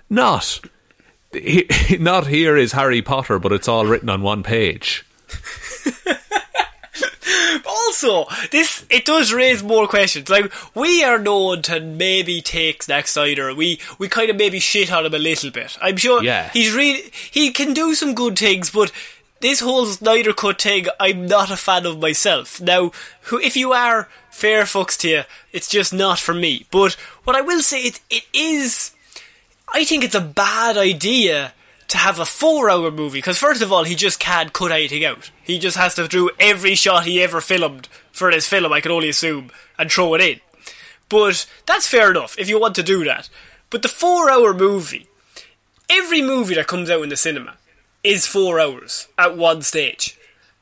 [0.09, 0.61] Not,
[1.33, 1.67] he,
[2.01, 5.05] not here is Harry Potter, but it's all written on one page.
[7.67, 10.29] Also, this it does raise more questions.
[10.29, 13.55] Like we are known to maybe take Zack Snyder.
[13.55, 15.77] We we kind of maybe shit on him a little bit.
[15.83, 16.51] I'm sure Yeah.
[16.53, 18.91] he's really he can do some good things, but
[19.41, 22.61] this whole Snyder cut thing, I'm not a fan of myself.
[22.61, 25.23] Now, who if you are fair fucks to you,
[25.53, 26.67] it's just not for me.
[26.71, 26.93] But
[27.25, 28.93] what I will say, it it is.
[29.73, 31.55] I think it's a bad idea
[31.89, 35.31] to have a four-hour movie because first of all, he just can't cut anything out.
[35.43, 38.73] He just has to do every shot he ever filmed for his film.
[38.73, 40.41] I can only assume and throw it in.
[41.09, 43.29] But that's fair enough if you want to do that.
[43.71, 45.09] But the four-hour movie,
[45.89, 47.57] every movie that comes out in the cinema
[48.03, 50.19] is four hours at one stage,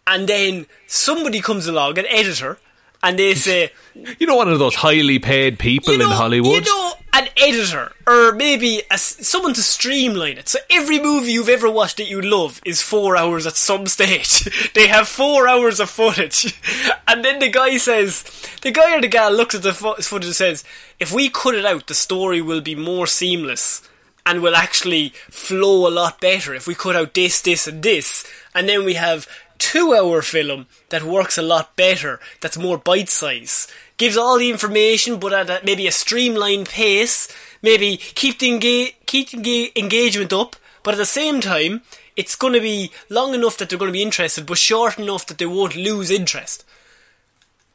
[0.06, 2.58] and then somebody comes along, an editor,
[3.02, 3.72] and they say.
[4.18, 6.52] You know, one of those highly paid people You know, in Hollywood.
[6.66, 10.48] You know, an editor or maybe a, someone to streamline it.
[10.48, 14.72] So every movie you've ever watched that you love is four hours at some stage.
[14.74, 16.54] they have four hours of footage,
[17.08, 18.24] and then the guy says,
[18.62, 20.64] the guy or the gal looks at the fo- footage and says,
[21.00, 23.82] if we cut it out, the story will be more seamless.
[24.28, 28.26] And will actually flow a lot better if we cut out this, this, and this,
[28.54, 33.08] and then we have two hour film that works a lot better, that's more bite
[33.08, 33.68] size.
[33.96, 37.26] Gives all the information, but at a, maybe a streamlined pace.
[37.62, 41.80] Maybe keep the, enga- keep the enga- engagement up, but at the same time,
[42.14, 45.26] it's going to be long enough that they're going to be interested, but short enough
[45.26, 46.66] that they won't lose interest.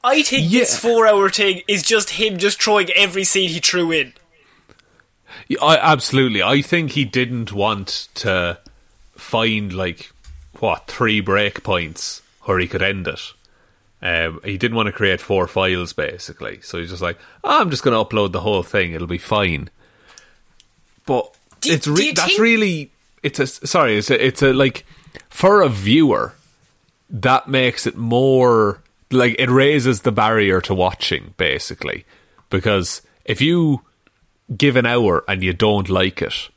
[0.04, 3.92] I think this four hour thing is just him just throwing every scene he threw
[3.92, 4.14] in.
[5.48, 6.42] Yeah, I, absolutely.
[6.44, 8.58] I think he didn't want to
[9.16, 10.12] find like
[10.60, 13.22] what three break points where he could end it.
[14.02, 17.70] Um, he didn't want to create four files basically, so he's just like, "Oh, I'm
[17.70, 18.94] just going to upload the whole thing.
[18.94, 19.70] It'll be fine.
[21.06, 22.92] But Do- it's re- that's think- really
[23.22, 23.98] it's a sorry.
[23.98, 24.86] It's a, it's a like
[25.30, 26.34] for a viewer
[27.10, 32.06] that makes it more like it raises the barrier to watching basically
[32.50, 33.82] because if you
[34.58, 36.50] give an hour and you don't like it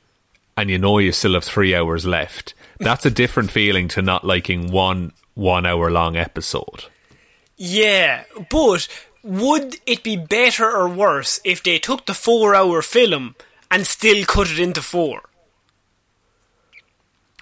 [0.57, 4.25] and you know you still have three hours left that's a different feeling to not
[4.25, 6.85] liking one one hour long episode
[7.57, 8.89] Yeah, but
[9.23, 13.35] would it be better or worse if they took the four hour film
[13.71, 15.23] and still cut it into four?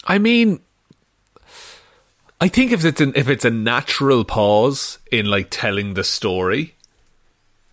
[0.06, 0.60] i mean
[2.40, 6.73] i think if it's an, if it's a natural pause in like telling the story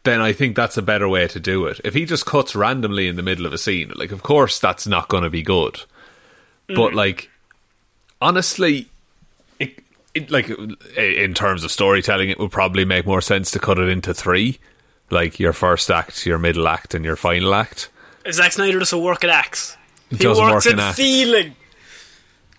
[0.03, 1.79] then I think that's a better way to do it.
[1.83, 4.87] If he just cuts randomly in the middle of a scene, like of course that's
[4.87, 5.81] not going to be good.
[6.67, 6.95] But mm.
[6.95, 7.29] like
[8.19, 8.87] honestly,
[9.59, 9.79] it,
[10.13, 10.49] it like
[10.97, 14.59] in terms of storytelling, it would probably make more sense to cut it into three,
[15.09, 17.89] like your first act, your middle act, and your final act.
[18.31, 19.77] Zack Snyder doesn't work at acts.
[20.09, 21.55] He Doesn't works work in at feeling.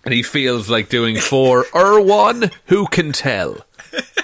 [0.03, 2.51] And he feels like doing four or one.
[2.65, 3.57] Who can tell?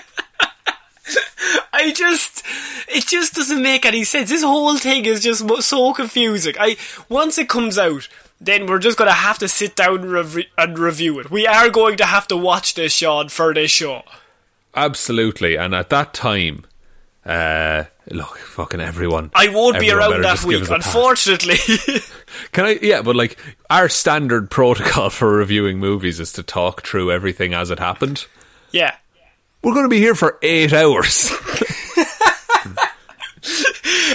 [1.73, 2.43] I just,
[2.87, 4.29] it just doesn't make any sense.
[4.29, 6.55] This whole thing is just so confusing.
[6.59, 8.07] I once it comes out,
[8.41, 11.31] then we're just gonna have to sit down and, rev- and review it.
[11.31, 14.03] We are going to have to watch this, Sean, for this show.
[14.75, 15.55] Absolutely.
[15.57, 16.65] And at that time,
[17.25, 19.31] uh, look, fucking everyone.
[19.35, 20.85] I won't be around that week, us a pass.
[20.85, 21.57] unfortunately.
[22.51, 22.79] Can I?
[22.81, 23.37] Yeah, but like
[23.69, 28.25] our standard protocol for reviewing movies is to talk through everything as it happened.
[28.71, 28.95] yeah.
[29.61, 31.31] We're going to be here for eight hours.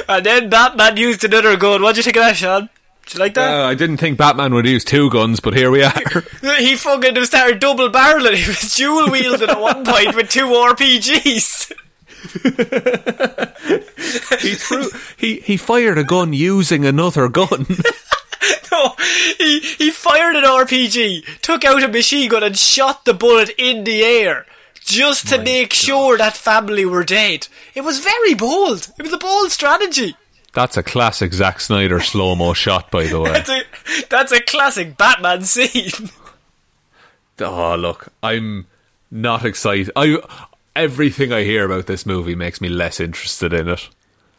[0.09, 1.83] And then Batman used another gun.
[1.83, 2.69] What'd you think of that, Sean?
[3.07, 3.61] Did you like that?
[3.61, 5.93] Uh, I didn't think Batman would use two guns, but here we are.
[6.59, 8.35] he fucking started double barreling.
[8.45, 11.73] He was dual wielding at one point with two RPGs.
[14.41, 14.89] he threw.
[15.17, 17.67] He he fired a gun using another gun.
[18.73, 18.95] No,
[19.39, 23.85] he he fired an RPG, took out a machine gun, and shot the bullet in
[23.85, 24.47] the air
[24.85, 27.49] just to make sure that family were dead.
[27.75, 28.89] It was very bold.
[28.99, 30.17] It was a bold strategy.
[30.53, 33.33] That's a classic Zack Snyder slow mo shot, by the way.
[33.33, 33.63] That's a
[34.09, 36.11] that's a classic Batman scene.
[37.41, 38.69] Oh, look, I'm
[39.11, 39.91] not excited.
[39.97, 40.19] I
[40.77, 43.89] everything I hear about this movie makes me less interested in it.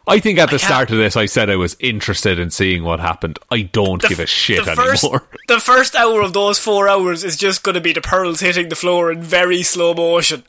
[0.07, 2.99] I think at the start of this, I said I was interested in seeing what
[2.99, 3.39] happened.
[3.49, 5.23] I don't The give a shit the first, anymore.
[5.47, 8.69] The first hour of those four hours is just going to be the pearls hitting
[8.69, 10.43] the floor in very slow motion.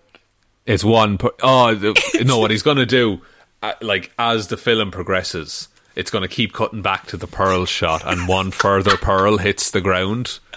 [0.66, 1.16] It's one.
[1.18, 2.38] Per- oh the- no!
[2.38, 3.20] What he's going to do,
[3.62, 7.64] uh, like as the film progresses, it's going to keep cutting back to the pearl
[7.66, 10.38] shot, and one further pearl hits the ground.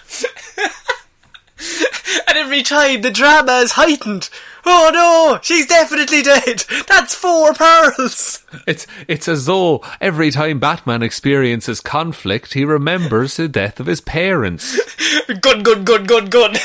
[2.28, 4.30] And every time the drama is heightened.
[4.72, 6.64] Oh no, she's definitely dead.
[6.88, 8.46] That's four pearls.
[8.68, 14.00] It's it's as though every time Batman experiences conflict, he remembers the death of his
[14.02, 14.80] parents.
[15.28, 16.56] Good, good, good, good, good.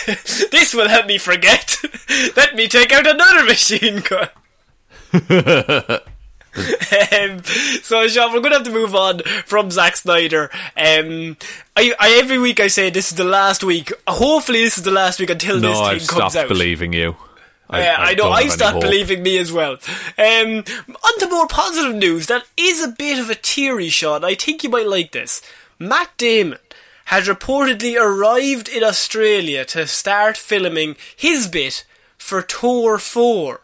[0.51, 1.77] This will help me forget.
[2.37, 4.29] Let me take out another machine gun.
[6.57, 7.43] um,
[7.83, 10.51] so, Sean, we're going to have to move on from Zack Snyder.
[10.77, 11.37] Um,
[11.77, 13.93] I, I every week I say this is the last week.
[14.07, 16.49] Hopefully, this is the last week until No, this thing I've comes stopped out.
[16.49, 17.17] believing you.
[17.73, 18.31] Yeah, I, know.
[18.31, 18.83] I've any stopped hope.
[18.83, 19.73] believing me as well.
[20.19, 22.27] Um, on to more positive news.
[22.27, 24.25] That is a bit of a teary shot.
[24.25, 25.41] I think you might like this.
[25.79, 26.59] Matt Damon
[27.07, 31.85] has reportedly arrived in Australia to start filming his bit
[32.17, 33.61] for Thor 4.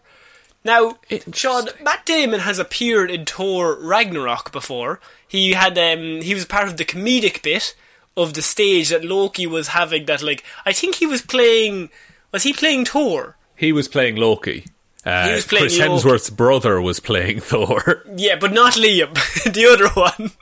[0.64, 0.98] Now,
[1.32, 5.00] Sean, Matt Damon has appeared in Thor Ragnarok before.
[5.26, 7.74] He had um, he was part of the comedic bit
[8.16, 10.04] of the stage that Loki was having.
[10.04, 11.88] That like I think he was playing.
[12.32, 13.36] Was he playing Thor?
[13.60, 14.64] He was playing Loki.
[15.04, 15.90] Uh, He was playing Chris Loki.
[15.92, 18.02] Hemsworth's brother was playing Thor.
[18.16, 19.12] Yeah, but not Liam.
[19.52, 20.32] the other one.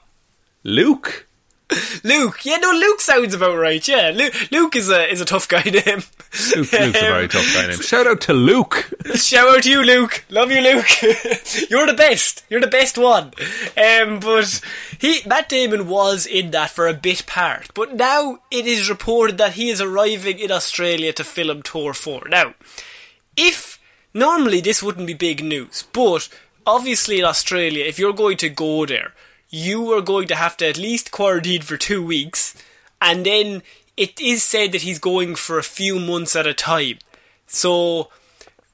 [0.63, 1.27] Luke.
[2.03, 2.45] Luke.
[2.47, 3.87] Yeah, no, Luke sounds about right.
[3.87, 6.03] Yeah, Luke, Luke is a is a tough guy name.
[6.57, 7.81] Luke Luke's a very tough guy name.
[7.81, 8.91] Shout out to Luke.
[9.17, 10.25] Shout out to you, Luke.
[10.31, 10.87] Love you, Luke.
[11.69, 12.45] You're the best.
[12.49, 13.33] You're the best one.
[13.77, 14.61] Um, but
[14.99, 17.69] he, Matt Damon was in that for a bit part.
[17.75, 22.29] But now it is reported that he is arriving in Australia to film Thor 4.
[22.31, 22.55] Now,
[23.39, 23.81] if
[24.13, 26.29] normally this wouldn't be big news, but
[26.67, 29.15] obviously in Australia, if you're going to go there,
[29.49, 32.55] you are going to have to at least quarantine for two weeks,
[33.01, 33.63] and then
[33.97, 36.99] it is said that he's going for a few months at a time.
[37.47, 38.11] So,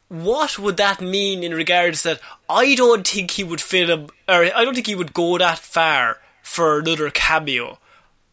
[0.09, 4.65] what would that mean in regards that I don't think he would film, or I
[4.65, 7.79] don't think he would go that far for another cameo.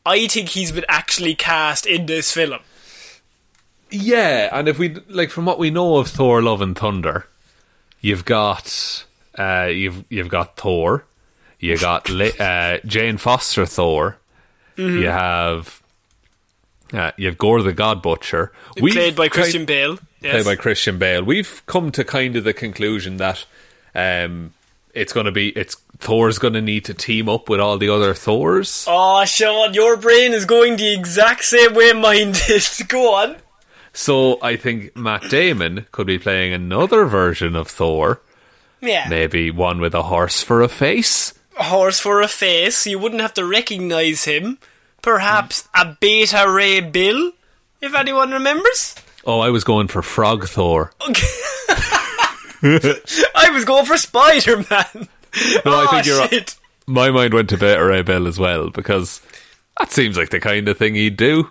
[0.05, 2.59] I think he's been actually cast in this film.
[3.91, 7.27] Yeah, and if we like from what we know of Thor: Love and Thunder,
[7.99, 9.05] you've got
[9.37, 11.05] uh, you've you've got Thor,
[11.59, 14.17] you got uh, Jane Foster Thor,
[14.77, 14.99] Mm-hmm.
[14.99, 15.81] you have
[16.93, 18.51] uh, you have Gorr the God Butcher,
[18.81, 19.99] We've played by kind- Christian Bale.
[20.21, 20.33] Yes.
[20.43, 21.23] played by Christian Bale.
[21.23, 23.43] We've come to kind of the conclusion that
[23.95, 24.53] um,
[24.93, 27.89] it's going to be it's Thor's going to need to team up with all the
[27.89, 28.85] other Thors.
[28.87, 32.63] Oh, Sean, your brain is going the exact same way mine did.
[32.87, 33.35] Go on.
[33.93, 38.21] So I think Matt Damon could be playing another version of Thor.
[38.81, 39.07] Yeah.
[39.09, 41.33] Maybe one with a horse for a face.
[41.59, 42.87] A horse for a face.
[42.87, 44.57] You wouldn't have to recognise him.
[45.01, 47.31] Perhaps a Beta Ray Bill,
[47.81, 48.95] if anyone remembers.
[49.25, 50.91] Oh, I was going for Frog Thor.
[52.63, 55.07] I was going for Spider Man.
[55.65, 56.27] No, I oh, think you're.
[56.27, 56.55] shit.
[56.87, 59.21] My mind went to Beta Ray Bill as well because
[59.79, 61.49] that seems like the kind of thing he'd do.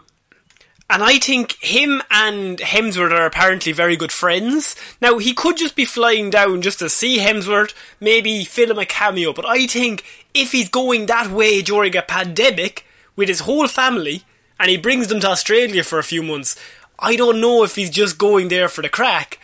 [0.93, 4.75] And I think him and Hemsworth are apparently very good friends.
[5.01, 9.33] Now, he could just be flying down just to see Hemsworth, maybe film a cameo,
[9.33, 10.03] but I think
[10.35, 14.25] if he's going that way during a pandemic with his whole family
[14.59, 16.57] and he brings them to Australia for a few months,
[16.99, 19.39] I don't know if he's just going there for the crack.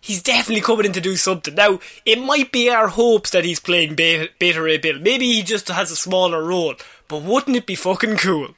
[0.00, 1.56] He's definitely coming in to do something.
[1.56, 5.00] Now, it might be our hopes that he's playing Beta, Ray Bill.
[5.00, 6.76] Maybe he just has a smaller role,
[7.08, 8.54] but wouldn't it be fucking cool?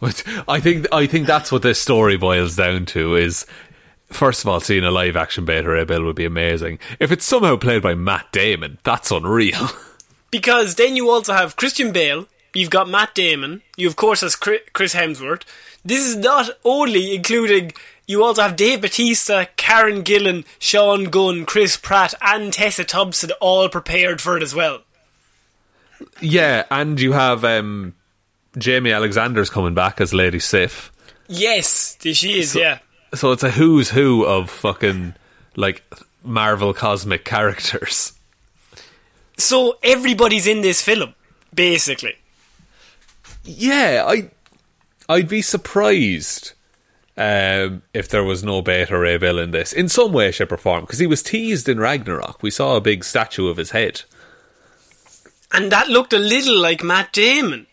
[0.00, 3.46] But I think I think that's what this story boils down to is
[4.08, 6.78] first of all seeing a live action Beta Ray Bill would be amazing.
[6.98, 9.68] If it's somehow played by Matt Damon, that's unreal.
[10.30, 14.36] Because then you also have Christian Bale, you've got Matt Damon, you of course has
[14.36, 15.42] Chris Hemsworth.
[15.84, 17.72] This is not only including
[18.06, 23.68] you also have Dave Batista, Karen Gillan, Sean Gunn, Chris Pratt, and Tessa Thompson all
[23.68, 24.82] prepared for it as well.
[26.20, 27.94] yeah, and you have um,
[28.56, 30.90] Jaimie Alexander's coming back as Lady Sif.
[31.28, 32.54] Yes, she is.
[32.56, 32.78] yeah,
[33.14, 35.14] So it's a who's who of fucking
[35.56, 35.84] like
[36.24, 38.12] Marvel cosmic characters.
[39.36, 41.14] so everybody's in this film,
[41.54, 42.16] basically.
[43.44, 44.30] Yeah, I
[45.08, 46.52] I'd be surprised
[47.16, 50.56] um, if there was no Beta Ray Bill in this in some way, shape, or
[50.56, 52.42] form because he was teased in Ragnarok.
[52.42, 54.02] We saw a big statue of his head.
[55.52, 57.66] And that looked a little like Matt Damon.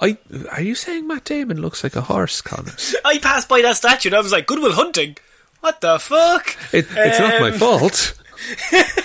[0.00, 0.18] I
[0.50, 2.72] are you saying Matt Damon looks like a horse, Connor?
[3.04, 5.16] I passed by that statue and I was like, Good Will Hunting?
[5.60, 6.56] What the fuck?
[6.72, 8.18] It, it's not my Um, fault.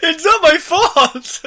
[0.00, 1.44] It's not my fault.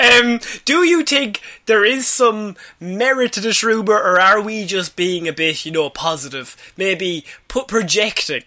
[0.00, 4.96] um, do you think there is some merit to this rumor, or are we just
[4.96, 6.56] being a bit, you know, positive?
[6.76, 8.44] Maybe put projecting.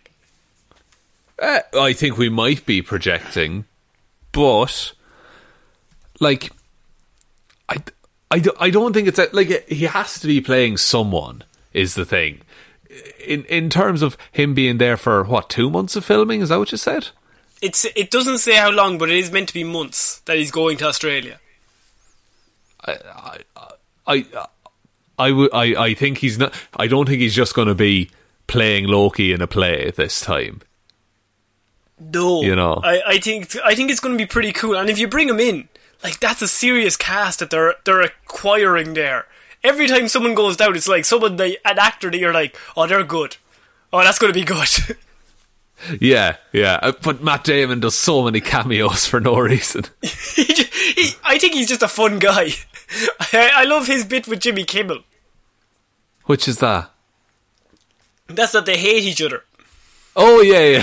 [1.37, 3.65] Uh, I think we might be projecting,
[4.31, 4.93] but
[6.19, 6.51] like,
[7.69, 7.77] I,
[8.31, 11.95] I, do- I don't think it's a, like he has to be playing someone is
[11.95, 12.41] the thing.
[13.25, 16.57] In in terms of him being there for what two months of filming, is that
[16.59, 17.09] what you said?
[17.61, 20.51] It's it doesn't say how long, but it is meant to be months that he's
[20.51, 21.39] going to Australia.
[24.07, 24.25] I
[25.17, 26.53] I would I, I think he's not.
[26.75, 28.09] I don't think he's just going to be
[28.47, 30.61] playing Loki in a play this time.
[31.99, 32.81] No, You know.
[32.83, 34.75] I, I think I think it's going to be pretty cool.
[34.75, 35.69] And if you bring him in,
[36.05, 39.25] like that's a serious cast that they're they're acquiring there.
[39.63, 42.85] Every time someone goes down, it's like someone they, an actor that you're like, oh,
[42.85, 43.37] they're good.
[43.91, 44.69] Oh, that's going to be good.
[45.99, 46.79] Yeah, yeah.
[46.81, 49.83] Uh, But Matt Damon does so many cameos for no reason.
[50.01, 52.51] he, he, I think he's just a fun guy.
[53.33, 54.99] I, I love his bit with Jimmy Kimmel.
[56.23, 56.91] Which is that?
[58.27, 59.43] That's that they hate each other.
[60.15, 60.81] Oh yeah,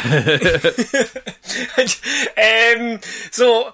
[2.36, 2.82] yeah.
[2.92, 3.00] um,
[3.30, 3.72] so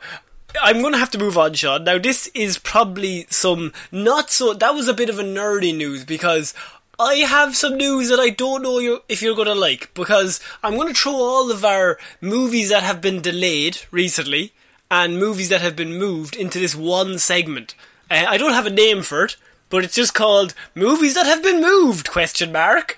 [0.63, 1.85] I'm going to have to move on, Sean.
[1.85, 4.55] Now, this is probably some not so.
[4.55, 6.55] That was a bit of a nerdy news because
[6.99, 9.93] I have some news that I don't know you if you're going to like.
[9.95, 14.53] Because I'm going to throw all of our movies that have been delayed recently
[14.91, 17.75] and movies that have been moved into this one segment.
[18.11, 19.37] Uh, I don't have a name for it,
[19.69, 22.97] but it's just called "Movies That Have Been Moved?" Question mark.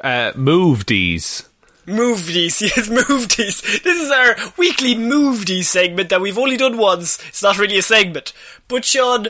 [0.00, 1.47] uh, Movies.
[1.88, 3.62] Movies, yes, movies.
[3.82, 7.18] This is our weekly movies segment that we've only done once.
[7.28, 8.32] It's not really a segment.
[8.68, 9.28] But Sean,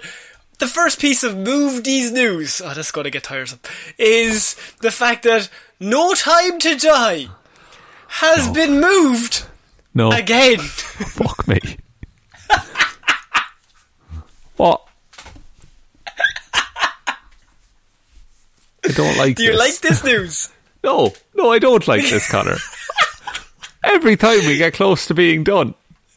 [0.59, 3.61] the first piece of movies news, oh, that's gonna get tiresome,
[3.97, 5.49] is the fact that
[5.79, 7.29] No Time to Die
[8.09, 9.45] has been moved
[9.95, 10.59] No, again.
[10.59, 11.61] fuck me.
[14.57, 14.83] what?
[18.85, 19.59] I don't like Do you this.
[19.59, 20.49] like this news?
[20.83, 22.57] No, no, I don't like this, Connor.
[23.85, 25.75] Every time we get close to being done,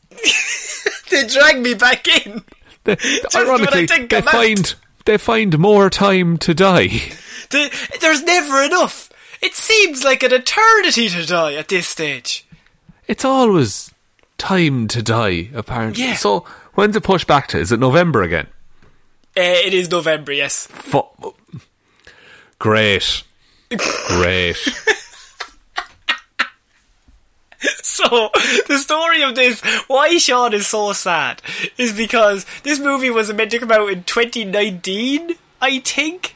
[1.12, 2.44] they drag me back in.
[2.84, 2.98] they,
[3.36, 4.32] ironically, they I'm out.
[4.34, 6.88] find they find more time to die.
[7.52, 9.10] The- There's never enough.
[9.42, 12.46] It seems like an eternity to die at this stage.
[13.08, 13.92] It's always
[14.38, 16.04] time to die, apparently.
[16.04, 16.16] Yeah.
[16.16, 17.60] So when's it pushed back to?
[17.60, 18.48] Is it November again?
[19.38, 20.68] Uh, it is November, yes.
[22.60, 23.24] Great.
[24.08, 24.58] Great.
[27.92, 28.30] So,
[28.68, 31.42] the story of this, why Sean is so sad,
[31.78, 36.34] is because this movie was meant to come out in 2019, I think.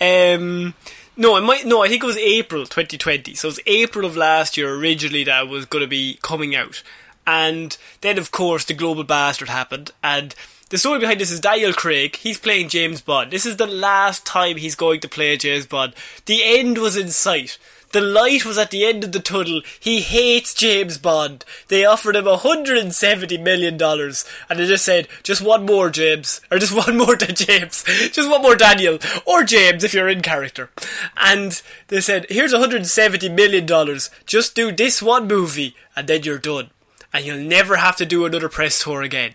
[0.00, 0.74] Um,
[1.16, 3.34] no, it might, no, I think it was April 2020.
[3.34, 6.82] So it was April of last year originally that was going to be coming out.
[7.26, 10.34] And then, of course, the global bastard happened, and
[10.68, 12.16] the story behind this is Daniel Craig.
[12.16, 13.30] He's playing James Bond.
[13.30, 15.94] This is the last time he's going to play James Bond.
[16.26, 17.56] The end was in sight.
[17.92, 19.62] The light was at the end of the tunnel.
[19.80, 21.44] He hates James Bond.
[21.68, 23.80] They offered him $170 million.
[23.80, 26.40] And they just said, just one more, James.
[26.50, 27.84] Or just one more to James.
[28.10, 28.98] Just one more Daniel.
[29.26, 30.70] Or James, if you're in character.
[31.16, 33.98] And they said, here's $170 million.
[34.26, 36.70] Just do this one movie, and then you're done.
[37.12, 39.34] And you'll never have to do another press tour again.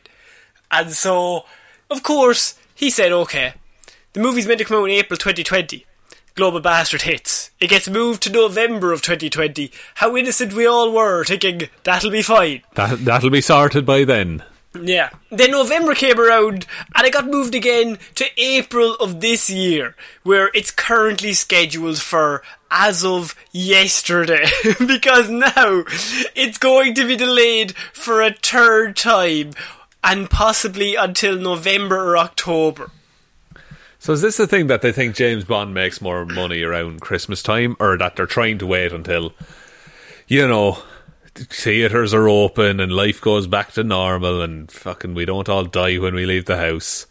[0.70, 1.46] And so,
[1.90, 3.54] of course, he said, okay.
[4.14, 5.88] The movie's meant to come out in April 2020.
[6.36, 7.52] Global Bastard hits.
[7.60, 9.72] It gets moved to November of 2020.
[9.96, 12.64] How innocent we all were, thinking that'll be fine.
[12.74, 14.44] that that'll be sorted by then.
[14.80, 15.10] Yeah.
[15.30, 16.66] Then November came around
[16.96, 22.42] and it got moved again to April of this year, where it's currently scheduled for
[22.72, 24.46] as of yesterday.
[24.80, 25.84] because now
[26.36, 29.52] it's going to be delayed for a third time
[30.04, 32.90] and possibly until November or October.
[34.04, 37.42] So is this the thing that they think James Bond makes more money around Christmas
[37.42, 39.34] time, or that they're trying to wait until,
[40.28, 40.80] you know,
[41.34, 46.00] theaters are open and life goes back to normal and fucking we don't all die
[46.00, 47.06] when we leave the house?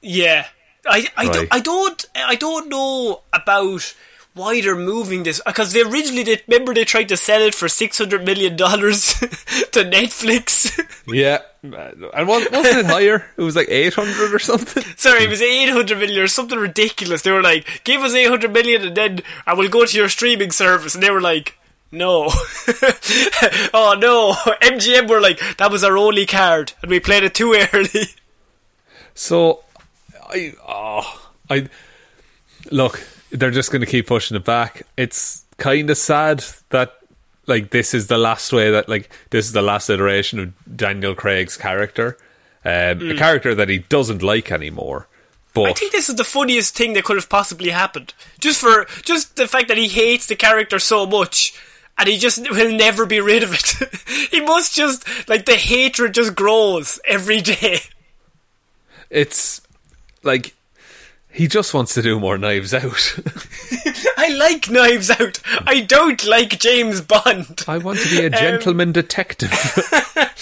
[0.00, 0.46] Yeah,
[0.86, 1.32] I I, Right.
[1.32, 3.96] don't, I don't I don't know about
[4.38, 7.54] why they're moving this uh, because they originally they remember they tried to sell it
[7.54, 9.14] for six hundred million dollars
[9.72, 10.72] to Netflix.
[11.10, 11.72] Yeah, and
[12.28, 13.24] wa- wasn't it higher?
[13.38, 14.82] It was like eight hundred or something.
[14.96, 17.22] Sorry, it was eight hundred million or something ridiculous.
[17.22, 20.10] They were like, "Give us eight hundred million and then I will go to your
[20.10, 21.54] streaming service," and they were like.
[21.90, 22.28] No.
[23.72, 24.34] oh no.
[24.60, 28.08] MGM were like, that was our only card and we played it too early.
[29.14, 29.64] So,
[30.28, 31.66] I, oh, I
[32.70, 33.02] look.
[33.30, 34.82] They're just going to keep pushing it back.
[34.96, 36.94] It's kind of sad that
[37.46, 41.14] like this is the last way that like this is the last iteration of Daniel
[41.14, 42.16] Craig's character,
[42.64, 45.08] um, a character that he doesn't like anymore.
[45.54, 48.14] But I think this is the funniest thing that could have possibly happened.
[48.38, 51.54] Just for just the fact that he hates the character so much
[51.96, 54.28] and he just will never be rid of it.
[54.30, 57.80] he must just like the hatred just grows every day.
[59.10, 59.60] it's
[60.22, 60.54] like
[61.38, 63.16] he just wants to do more Knives Out.
[64.16, 65.38] I like Knives Out.
[65.64, 67.64] I don't like James Bond.
[67.68, 69.52] I want to be a gentleman detective.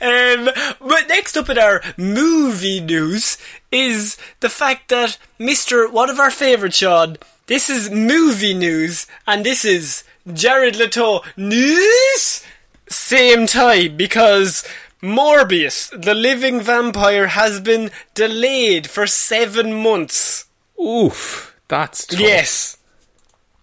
[0.00, 0.50] Um,
[0.80, 3.38] but next up in our movie news
[3.72, 5.90] is the fact that Mr.
[5.90, 7.16] One of our favourite Sean.
[7.46, 12.44] This is movie news, and this is Jared Leto news.
[12.88, 14.66] Same time because
[15.04, 20.46] Morbius, the living vampire, has been delayed for seven months.
[20.82, 22.18] Oof, that's tough.
[22.20, 22.78] Yes.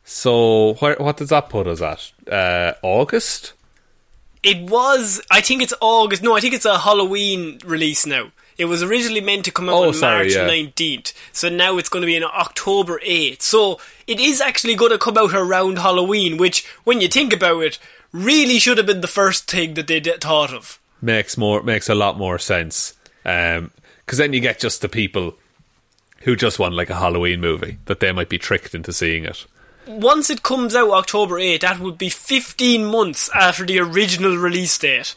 [0.03, 2.11] So where, what does that put us at?
[2.31, 3.53] Uh, August?
[4.43, 6.21] It was, I think it's August.
[6.23, 8.31] No, I think it's a Halloween release now.
[8.57, 10.47] It was originally meant to come out Oh, on sorry, March yeah.
[10.47, 11.13] 19th.
[11.31, 13.41] So now it's going to be on October 8th.
[13.41, 17.61] So it is actually going to come out around Halloween, which, when you think about
[17.63, 17.79] it,
[18.11, 20.77] really should have been the first thing that they d- thought of.
[21.01, 22.93] Makes more makes a lot more sense.
[23.25, 23.71] Um,
[24.05, 25.35] because then you get just the people
[26.21, 29.45] who just want like a Halloween movie that they might be tricked into seeing it.
[29.87, 34.77] Once it comes out October 8th, that would be 15 months after the original release
[34.77, 35.15] date.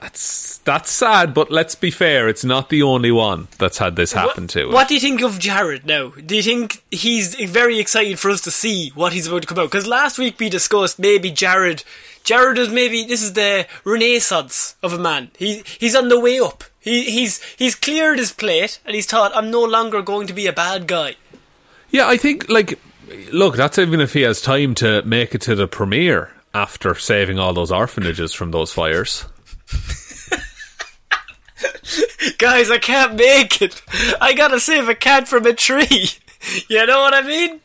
[0.00, 4.12] That's that's sad, but let's be fair, it's not the only one that's had this
[4.12, 4.60] happen what, to.
[4.68, 4.72] it.
[4.72, 6.10] What do you think of Jared now?
[6.10, 9.58] Do you think he's very excited for us to see what he's about to come
[9.58, 9.70] out?
[9.70, 11.82] Because last week we discussed maybe Jared.
[12.24, 15.30] Jared is maybe this is the renaissance of a man.
[15.38, 16.64] He he's on the way up.
[16.78, 20.46] He he's he's cleared his plate and he's thought I'm no longer going to be
[20.46, 21.14] a bad guy.
[21.90, 22.78] Yeah, I think like
[23.32, 27.38] look, that's even if he has time to make it to the premiere after saving
[27.38, 29.24] all those orphanages from those fires.
[32.38, 33.80] Guys, I can't make it.
[34.20, 36.10] I gotta save a cat from a tree.
[36.68, 37.60] You know what I mean?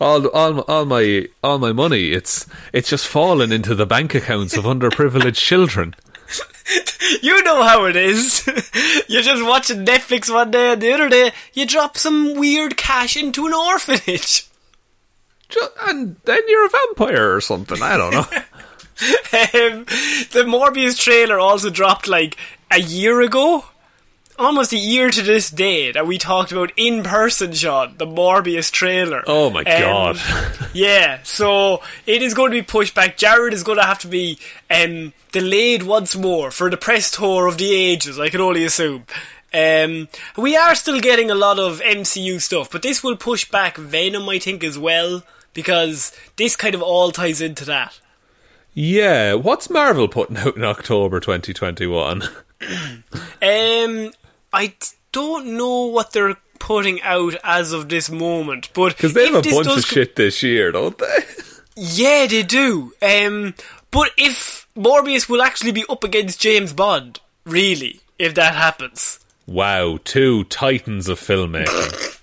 [0.00, 4.56] All all all my all my money, it's it's just fallen into the bank accounts
[4.56, 5.94] of underprivileged children.
[7.22, 8.44] You know how it is.
[9.06, 13.16] You're just watching Netflix one day and the other day you drop some weird cash
[13.16, 14.48] into an orphanage.
[15.50, 17.80] Ju- And then you're a vampire or something.
[17.80, 18.26] I don't know.
[19.32, 19.84] Um,
[20.32, 22.36] the Morbius trailer also dropped like
[22.70, 23.64] a year ago.
[24.36, 28.70] Almost a year to this day that we talked about in person, Sean, the Morbius
[28.72, 29.22] trailer.
[29.28, 30.20] Oh my Um, god.
[30.72, 33.16] Yeah, so it is going to be pushed back.
[33.16, 34.38] Jared is going to have to be
[34.68, 39.04] um, delayed once more for the press tour of the ages, I can only assume.
[39.52, 43.76] Um, we are still getting a lot of MCU stuff, but this will push back
[43.76, 48.00] Venom, I think, as well, because this kind of all ties into that.
[48.74, 52.22] Yeah, what's Marvel putting out in October 2021?
[53.42, 54.10] Um,
[54.54, 54.72] I
[55.12, 59.50] don't know what they're putting out as of this moment, but Because they have a
[59.50, 61.18] bunch of co- shit this year, don't they?
[61.76, 62.94] Yeah, they do.
[63.02, 63.54] Um,
[63.90, 69.18] but if Morbius will actually be up against James Bond, really, if that happens.
[69.46, 72.12] Wow, two titans of filmmaking.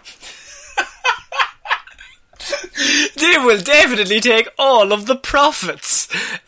[3.16, 5.91] They will definitely take all of the profits.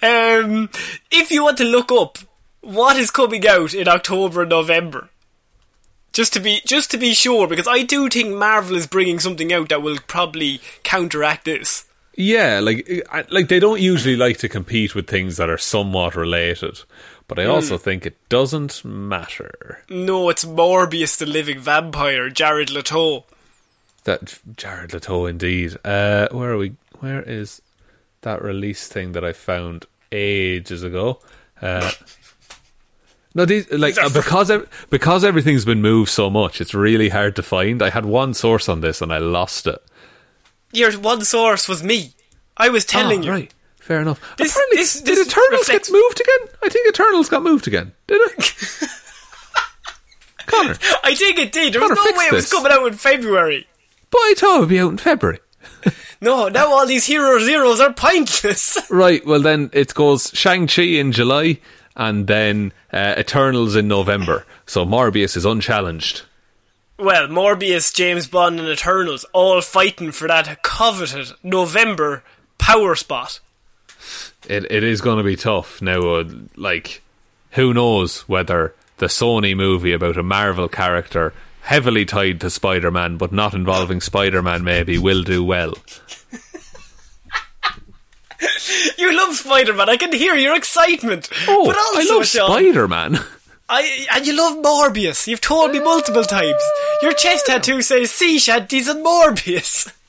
[0.04, 0.70] Um,
[1.12, 2.18] if you want to look up
[2.62, 5.10] what is coming out in October and November,
[6.12, 9.52] just to be just to be sure, because I do think Marvel is bringing something
[9.54, 11.86] out that will probably counteract this.
[12.16, 12.88] yeah, like
[13.30, 16.82] like they don't usually like to compete with things that are somewhat related,
[17.28, 23.26] but I also think it doesn't matter No, it's Morbius, the living vampire, Jared Leto.
[24.04, 25.78] that Jared Leto indeed.
[25.84, 26.76] Uh, where are we?
[27.00, 27.62] Where is
[28.22, 31.20] that release thing that I found ages ago?
[31.62, 31.92] Uh,
[33.36, 37.36] no, these like uh, because ev- because everything's been moved so much, it's really hard
[37.38, 37.82] to find.
[37.82, 39.80] I had one source on this and I lost it.
[40.72, 42.14] Your one source was me.
[42.58, 43.32] I was telling Ah, you.
[43.32, 43.54] right.
[43.80, 44.20] Fair enough.
[44.38, 46.56] This- Apparently, this- did this Eternals reflects- get moved again?
[46.64, 47.92] I think Eternals got moved again.
[48.08, 48.54] Did it?
[50.46, 51.74] Connor, I think it did.
[51.74, 52.52] There was Gotta no way it was this.
[52.52, 53.66] coming out in February.
[54.12, 55.40] but I thought it would be out in February.
[56.22, 58.78] No, now all these hero zeros are pointless.
[58.90, 59.26] Right.
[59.26, 61.60] Well, then it goes Shang Chi in July,
[61.98, 64.46] and then uh, Eternals in November.
[64.66, 66.22] So Morbius is unchallenged.
[66.98, 72.24] well, Morbius, James Bond, and Eternals all fighting for that coveted November
[72.58, 73.42] power spot.
[74.48, 76.00] It it is going to be tough now.
[76.16, 77.02] Uh, like,
[77.52, 81.34] who knows whether the Sony movie about a Marvel character
[81.64, 85.74] heavily tied to Spider-Man, but not involving Spider-Man, maybe will do well.
[88.98, 89.90] You love Spider Man.
[89.90, 91.30] I can hear your excitement.
[91.48, 93.20] Oh, but also, I love Spider Man.
[93.70, 95.28] I and you love Morbius.
[95.28, 96.62] You've told me multiple times.
[97.02, 99.92] Your chest tattoo says sea shanties and Morbius.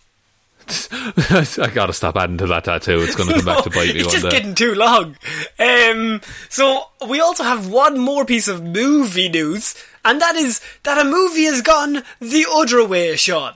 [1.60, 3.00] I gotta stop adding to that tattoo.
[3.00, 4.30] It's gonna come back to bite me it's one just day.
[4.30, 5.16] getting too long.
[5.58, 10.98] Um, so we also have one more piece of movie news, and that is that
[10.98, 13.54] a movie has gone the other way, Sean.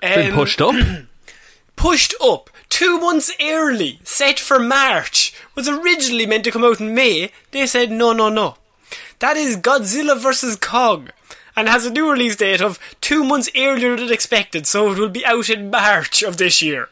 [0.00, 0.74] Been Um, pushed up.
[1.76, 6.94] pushed up two months early, set for March, was originally meant to come out in
[6.94, 7.30] May.
[7.52, 8.56] They said no, no, no.
[9.20, 10.56] That is Godzilla vs.
[10.56, 11.08] Kong,
[11.56, 15.08] and has a new release date of two months earlier than expected, so it will
[15.08, 16.88] be out in March of this year.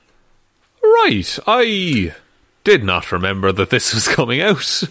[0.83, 1.39] Right.
[1.47, 2.15] I
[2.65, 4.83] did not remember that this was coming out.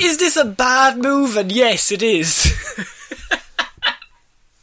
[0.00, 1.36] Is this a bad move?
[1.36, 2.46] And yes, it is.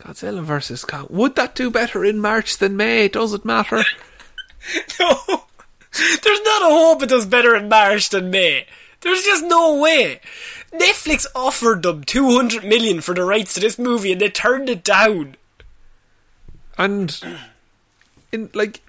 [0.01, 1.07] Godzilla versus Kong.
[1.09, 3.07] Would that do better in March than May?
[3.07, 3.77] Does it matter?
[4.99, 5.15] no,
[5.97, 8.65] there's not a hope it does better in March than May.
[9.01, 10.19] There's just no way.
[10.71, 14.83] Netflix offered them 200 million for the rights to this movie and they turned it
[14.83, 15.35] down.
[16.77, 17.19] And
[18.31, 18.81] in like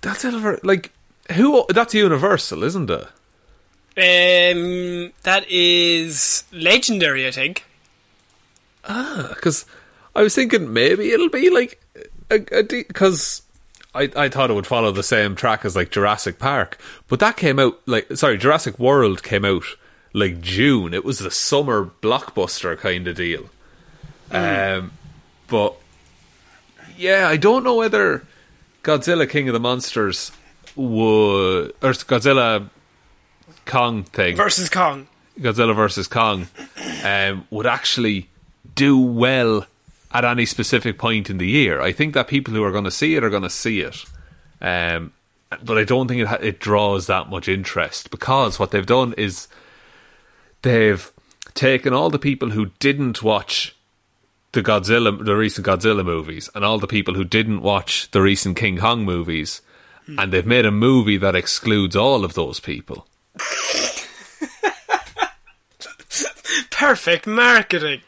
[0.00, 0.92] that's Godzilla like
[1.32, 3.06] who that's Universal, isn't it?
[3.94, 7.64] Um, that is legendary, I think.
[8.84, 9.64] Ah, Because
[10.14, 11.80] I was thinking maybe it'll be like
[12.30, 13.42] a because
[13.94, 16.78] I I thought it would follow the same track as like Jurassic Park,
[17.08, 19.64] but that came out like sorry Jurassic World came out
[20.12, 20.94] like June.
[20.94, 23.48] It was the summer blockbuster kind of deal.
[24.30, 24.92] Um,
[25.48, 25.76] but
[26.96, 28.24] yeah, I don't know whether
[28.82, 30.32] Godzilla King of the Monsters
[30.76, 32.68] would or Godzilla
[33.64, 35.06] Kong thing Versus Kong.
[35.38, 36.48] Godzilla versus Kong
[37.04, 38.28] um, would actually
[38.74, 39.66] do well
[40.12, 41.80] at any specific point in the year.
[41.80, 44.04] I think that people who are going to see it are going to see it,
[44.60, 45.12] um,
[45.64, 49.14] but I don't think it ha- it draws that much interest because what they've done
[49.16, 49.48] is
[50.62, 51.12] they've
[51.54, 53.76] taken all the people who didn't watch
[54.52, 58.56] the Godzilla, the recent Godzilla movies, and all the people who didn't watch the recent
[58.56, 59.60] King Kong movies,
[60.06, 60.18] hmm.
[60.18, 63.06] and they've made a movie that excludes all of those people.
[66.70, 68.02] Perfect marketing.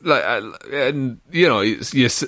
[0.00, 0.24] like
[0.72, 2.24] and you know yes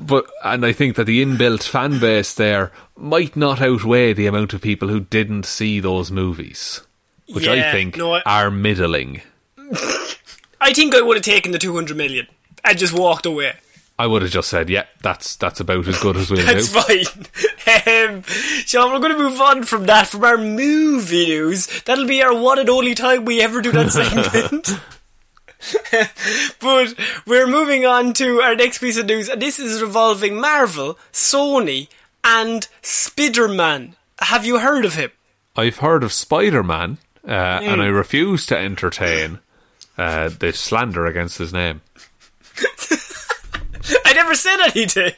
[0.00, 4.52] but and I think that the inbuilt fan base there might not outweigh the amount
[4.52, 6.82] of people who didn't see those movies
[7.32, 9.22] which I think no, I- are middling
[10.60, 12.26] I think I would have taken the 200 million
[12.64, 13.54] and just walked away.
[13.98, 16.80] I would have just said yeah that's that's about as good as we'll That's do
[16.80, 17.26] fine.
[17.86, 21.68] Um, Sean, we're going to move on from that, from our movie news.
[21.84, 24.80] That'll be our one and only time we ever do that segment.
[26.60, 26.94] but
[27.26, 31.88] we're moving on to our next piece of news, and this is revolving Marvel, Sony,
[32.24, 33.94] and Spider-Man.
[34.20, 35.10] Have you heard of him?
[35.56, 37.84] I've heard of Spider-Man uh, and Mm.
[37.84, 39.38] I refuse to entertain
[39.98, 41.80] uh, the slander against his name
[44.04, 45.12] I never said anything.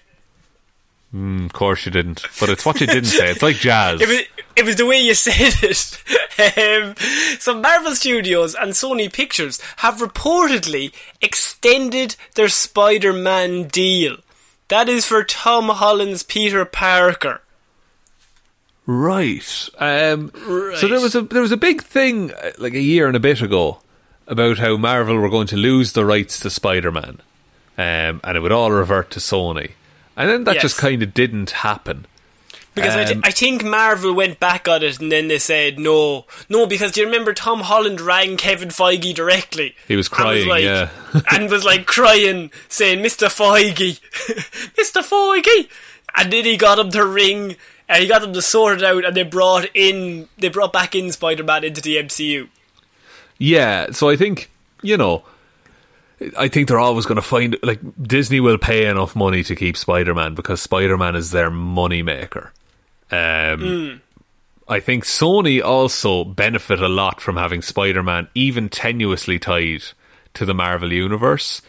[1.15, 4.09] Mm, of course you didn't but it's what you didn't say it's like jazz It
[4.09, 4.21] was,
[4.57, 6.59] it was the way you said it.
[6.59, 6.97] um,
[7.39, 10.93] so Marvel Studios and Sony Pictures have reportedly
[11.23, 14.17] extended their Spider-Man deal.
[14.69, 17.43] That is for Tom Holland's Peter Parker.
[18.87, 19.69] Right.
[19.79, 20.79] Um, Right.
[20.79, 23.21] So there was a there was a big thing uh, like a year and a
[23.21, 23.79] bit ago
[24.27, 27.21] about how Marvel were going to lose the rights to Spider-Man,
[27.79, 29.73] um, and it would all revert to Sony,
[30.17, 30.63] and then that Yes.
[30.63, 32.07] just kind of didn't happen.
[32.75, 36.27] Because I, Um, I think Marvel went back on it and then they said no.
[36.49, 39.77] No, because do you remember Tom Holland rang Kevin Feige directly?
[39.87, 40.89] He was and crying, like- yeah.
[41.31, 43.29] and was like crying, saying, Mr.
[43.29, 44.01] Feige,
[44.77, 45.03] Mr.
[45.05, 45.69] Feige!
[46.17, 47.55] And then he got him to ring,
[47.95, 50.97] and he got them to sort it out, and they brought in, they brought back
[50.97, 52.49] in Spider-Man into the MCU.
[53.39, 53.93] Yeah.
[53.93, 54.51] So I think
[54.83, 55.25] you know.
[56.39, 59.77] I think they're always going to find like Disney will pay enough money to keep
[59.77, 62.53] Spider-Man because Spider-Man is their money maker.
[63.11, 64.01] Um,
[64.69, 69.83] I think Sony also benefit a lot from having Spider-Man even tenuously tied
[70.35, 71.61] to the Marvel universe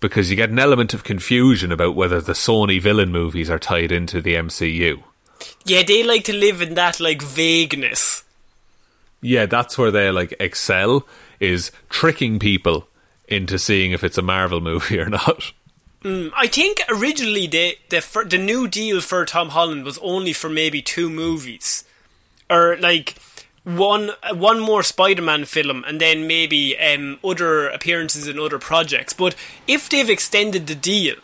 [0.00, 3.92] because you get an element of confusion about whether the Sony villain movies are tied
[3.92, 5.02] into the MCU.
[5.64, 8.24] Yeah, they like to live in that, like, vagueness.
[9.22, 11.06] Yeah, that's where they like excel
[11.38, 12.88] is tricking people
[13.28, 15.52] into seeing if it's a Marvel movie or not.
[16.04, 20.82] I think originally the the the new deal for Tom Holland was only for maybe
[20.82, 21.84] two movies,
[22.50, 23.14] or like
[23.62, 29.12] one one more Spider-Man film, and then maybe um, other appearances in other projects.
[29.12, 29.36] But
[29.68, 31.14] if they've extended the deal,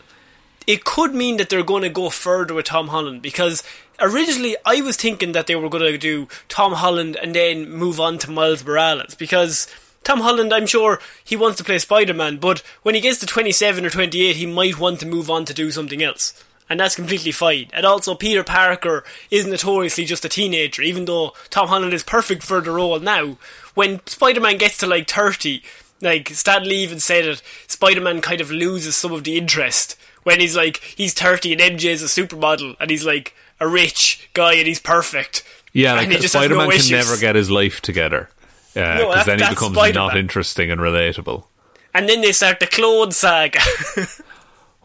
[0.69, 3.63] it could mean that they're going to go further with Tom Holland because
[3.99, 7.99] originally I was thinking that they were going to do Tom Holland and then move
[7.99, 9.65] on to Miles Morales because
[10.03, 13.25] Tom Holland, I'm sure he wants to play Spider Man, but when he gets to
[13.25, 16.39] 27 or 28, he might want to move on to do something else.
[16.69, 17.71] And that's completely fine.
[17.73, 22.43] And also, Peter Parker is notoriously just a teenager, even though Tom Holland is perfect
[22.43, 23.39] for the role now.
[23.73, 25.63] When Spider Man gets to like 30,
[25.99, 29.95] like Stan Lee even said it, Spider Man kind of loses some of the interest
[30.23, 34.29] when he's like, he's 30 and MJ is a supermodel, and he's like a rich
[34.33, 35.43] guy and he's perfect.
[35.73, 38.29] Yeah, like Spider Man no can never get his life together
[38.73, 40.07] Yeah, because No, then he becomes Spider-Man.
[40.07, 41.45] not interesting and relatable.
[41.93, 43.59] And then they start the clone saga.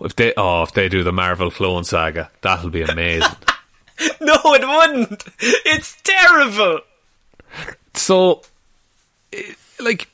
[0.01, 3.29] If they oh, if they do the Marvel clone saga, that'll be amazing.
[4.21, 5.25] no, it wouldn't.
[5.39, 6.81] It's terrible.
[7.95, 8.43] so,
[9.33, 10.09] eh, like,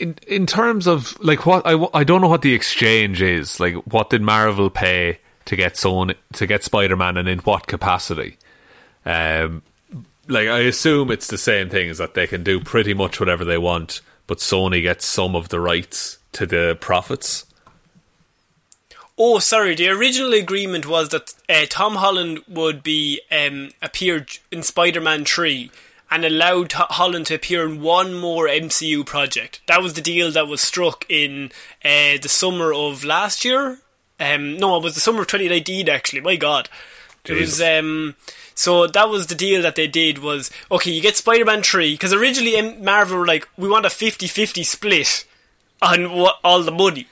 [0.00, 3.60] in in terms of like what I, I don't know what the exchange is.
[3.60, 7.66] Like, what did Marvel pay to get Sony to get Spider Man, and in what
[7.66, 8.38] capacity?
[9.04, 9.62] Um,
[10.26, 13.44] like I assume it's the same thing, is that they can do pretty much whatever
[13.44, 17.46] they want, but Sony gets some of the rights to the profits.
[19.22, 19.74] Oh, sorry.
[19.74, 25.70] The original agreement was that uh, Tom Holland would be um, appear in Spider-Man Three
[26.10, 29.60] and allowed Holland to appear in one more MCU project.
[29.66, 31.52] That was the deal that was struck in
[31.84, 33.78] uh, the summer of last year.
[34.18, 35.88] Um, no, it was the summer of 2019.
[35.88, 36.68] Actually, my God,
[37.24, 37.60] it was.
[37.60, 38.16] Um,
[38.54, 40.90] so that was the deal that they did was okay.
[40.90, 45.24] You get Spider-Man Three because originally Marvel were like, we want a 50-50 split
[45.80, 47.06] on what, all the money.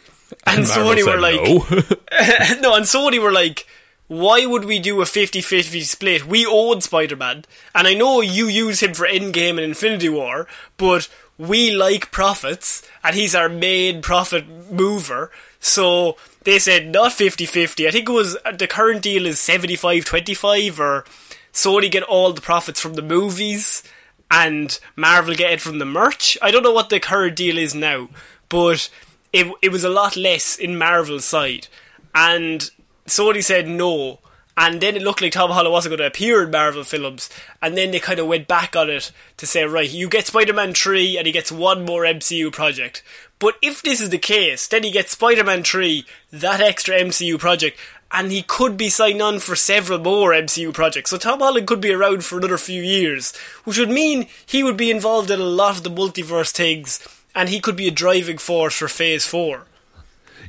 [0.45, 2.61] And Marvel Sony were like, no.
[2.61, 3.67] no, and Sony were like,
[4.09, 6.27] why would we do a 50-50 split?
[6.27, 7.45] We own Spider-Man,
[7.75, 10.49] and I know you use him for Endgame and Infinity War,
[10.79, 15.31] but we like profits, and he's our main profit mover,
[15.61, 17.87] so they said not 50-50.
[17.87, 21.05] I think it was, uh, the current deal is 75-25, or
[21.53, 23.83] Sony get all the profits from the movies,
[24.31, 26.39] and Marvel get it from the merch.
[26.41, 28.09] I don't know what the current deal is now,
[28.49, 28.89] but
[29.33, 31.69] it it was a lot less in Marvel's side,
[32.15, 32.71] and
[33.09, 34.21] Sony said no.
[34.57, 37.31] And then it looked like Tom Holland wasn't going to appear in Marvel films,
[37.63, 40.75] and then they kind of went back on it to say, right, you get Spider-Man
[40.75, 43.05] three, and he gets one more MCU project.
[43.39, 47.79] But if this is the case, then he gets Spider-Man three, that extra MCU project,
[48.11, 51.11] and he could be signed on for several more MCU projects.
[51.11, 54.77] So Tom Holland could be around for another few years, which would mean he would
[54.77, 58.39] be involved in a lot of the multiverse things, and he could be a driving
[58.39, 59.67] force for Phase Four.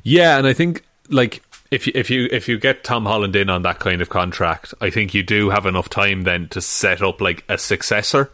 [0.01, 3.49] Yeah, and I think like if you if you if you get Tom Holland in
[3.49, 7.01] on that kind of contract, I think you do have enough time then to set
[7.01, 8.31] up like a successor.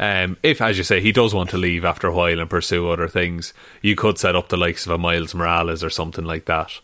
[0.00, 2.88] Um, if, as you say, he does want to leave after a while and pursue
[2.88, 3.52] other things,
[3.82, 6.78] you could set up the likes of a Miles Morales or something like that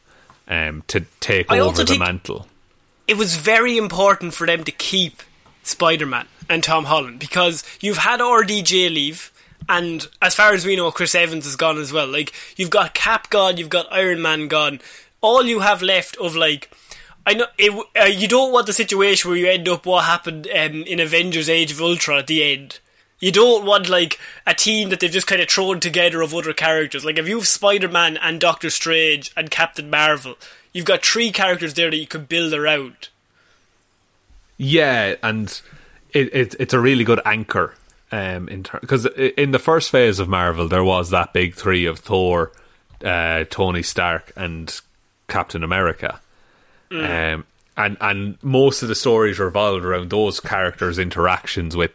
[0.49, 2.49] um, to take I over the mantle.
[3.07, 5.23] it was very important for them to keep
[5.63, 9.33] Spider Man and Tom Holland because you've had RDJ leave,
[9.69, 12.09] and as far as we know, Chris Evans is gone as well.
[12.09, 14.81] Like, you've got Cap gone, you've got Iron Man gone.
[15.25, 16.71] All you have left of, like,
[17.27, 20.47] I know it, uh, you don't want the situation where you end up what happened
[20.55, 22.79] um, in Avengers Age of Ultron at the end.
[23.21, 26.53] You don't want like a team that they've just kind of thrown together of other
[26.53, 27.07] characters.
[27.07, 30.35] Like if you have Spider Man and Doctor Strange and Captain Marvel,
[30.75, 33.09] you've got three characters there that you can build around.
[34.59, 35.59] Yeah, and
[36.13, 37.75] it, it it's a really good anchor.
[38.13, 42.01] Um, in because in the first phase of Marvel, there was that big three of
[42.01, 42.53] Thor,
[43.03, 44.79] uh, Tony Stark, and
[45.29, 46.21] Captain America.
[46.91, 47.47] Um,
[47.77, 51.91] and and most of the stories revolved around those characters' interactions with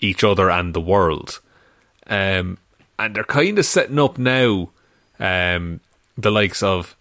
[0.00, 1.40] each other and the world.
[2.06, 2.58] Um,
[2.98, 4.70] and they're kind of setting up now
[5.20, 5.80] um,
[6.18, 6.96] the likes of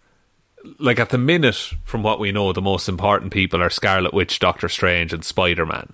[0.77, 4.39] like at the minute, from what we know, the most important people are Scarlet Witch,
[4.39, 5.93] Doctor Strange, and Spider Man.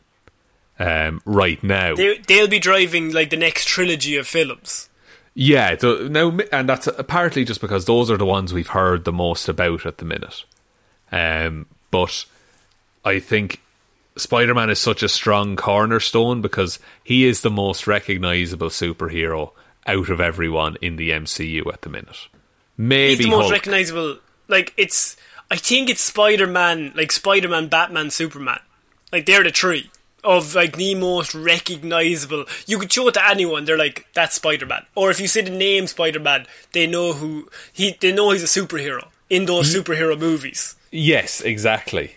[0.78, 4.90] Um, right now, They they'll be driving like the next trilogy of films.
[5.36, 5.78] Yeah.
[5.78, 9.48] So now, and that's apparently just because those are the ones we've heard the most
[9.48, 10.46] about at the minute.
[11.12, 12.26] Um, but
[13.04, 13.62] I think
[14.18, 19.52] Spider Man is such a strong cornerstone because he is the most recognizable superhero
[19.86, 22.28] out of everyone in the MCU at the minute.
[22.78, 23.52] Maybe He's the most Hulk.
[23.52, 24.18] recognizable.
[24.48, 25.16] Like it's,
[25.52, 28.60] I think it's Spider Man, like Spider Man, Batman, Superman.
[29.12, 29.92] Like they're the three
[30.26, 32.46] of like the most recognizable.
[32.66, 33.66] You could show it to anyone.
[33.66, 34.86] They're like that's Spider Man.
[34.96, 37.96] Or if you say the name Spider Man, they know who he.
[38.00, 40.76] They know he's a superhero in those superhero movies.
[40.92, 42.16] Yes, exactly.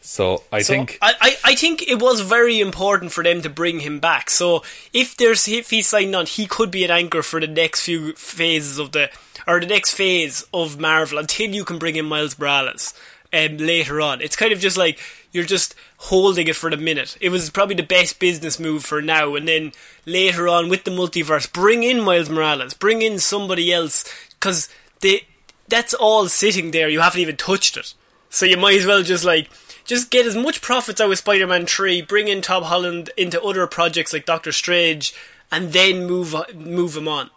[0.00, 3.50] So I So think I, I, I think it was very important for them to
[3.50, 4.30] bring him back.
[4.30, 4.62] So
[4.92, 8.14] if there's if he's signed on, he could be an anchor for the next few
[8.14, 9.10] phases of the
[9.46, 12.94] or the next phase of Marvel until you can bring in Miles Morales
[13.32, 14.22] um, later on.
[14.22, 14.98] It's kind of just like
[15.32, 15.74] you're just
[16.04, 17.16] holding it for the minute.
[17.20, 19.72] It was probably the best business move for now, and then
[20.06, 24.68] later on with the multiverse, bring in Miles Morales, bring in somebody else because
[25.00, 25.26] they
[25.68, 26.88] that's all sitting there.
[26.88, 27.92] You haven't even touched it,
[28.30, 29.50] so you might as well just like
[29.84, 33.66] just get as much profits out of Spider-Man 3, bring in Tom Holland into other
[33.66, 35.14] projects like Doctor Strange,
[35.52, 37.28] and then move move him on.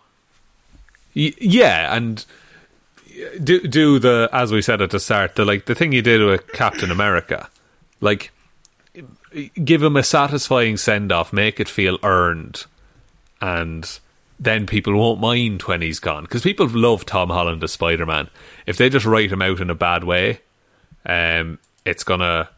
[1.14, 2.26] Yeah, and
[3.10, 6.02] uh, do do the as we said at the start, the like the thing you
[6.02, 7.50] did with Captain America,
[8.00, 8.32] like
[9.64, 12.66] give him a satisfying send off, make it feel earned,
[13.42, 14.00] and
[14.40, 18.30] then people won't mind when he's gone because people love Tom Holland as Spider Man.
[18.66, 20.40] If they just write him out in a bad way,
[21.06, 22.50] um, it's gonna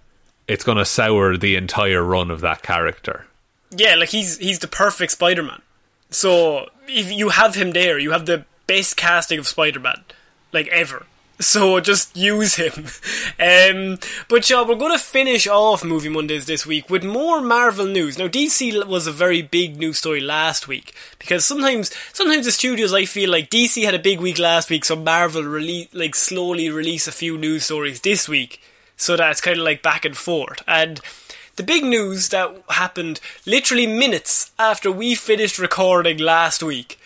[0.48, 3.26] it's gonna sour the entire run of that character.
[3.72, 5.62] Yeah, like he's he's the perfect Spider-Man.
[6.10, 10.04] So if you have him there, you have the best casting of Spider-Man
[10.52, 11.06] like ever.
[11.40, 12.86] So just use him.
[13.38, 17.86] Um, but yeah, we're going to finish off Movie Mondays this week with more Marvel
[17.86, 18.18] news.
[18.18, 22.94] Now DC was a very big news story last week because sometimes sometimes the studios
[22.94, 26.70] I feel like DC had a big week last week, so Marvel release like slowly
[26.70, 28.62] release a few news stories this week,
[28.96, 30.62] so that it's kind of like back and forth.
[30.66, 31.02] And
[31.58, 36.98] the big news that happened literally minutes after we finished recording last week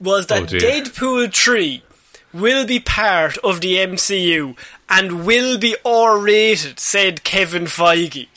[0.00, 0.56] was that Oh.
[0.56, 1.82] Deadpool 3
[2.32, 4.56] will be part of the MCU
[4.88, 8.28] and will be R rated, said Kevin Feige.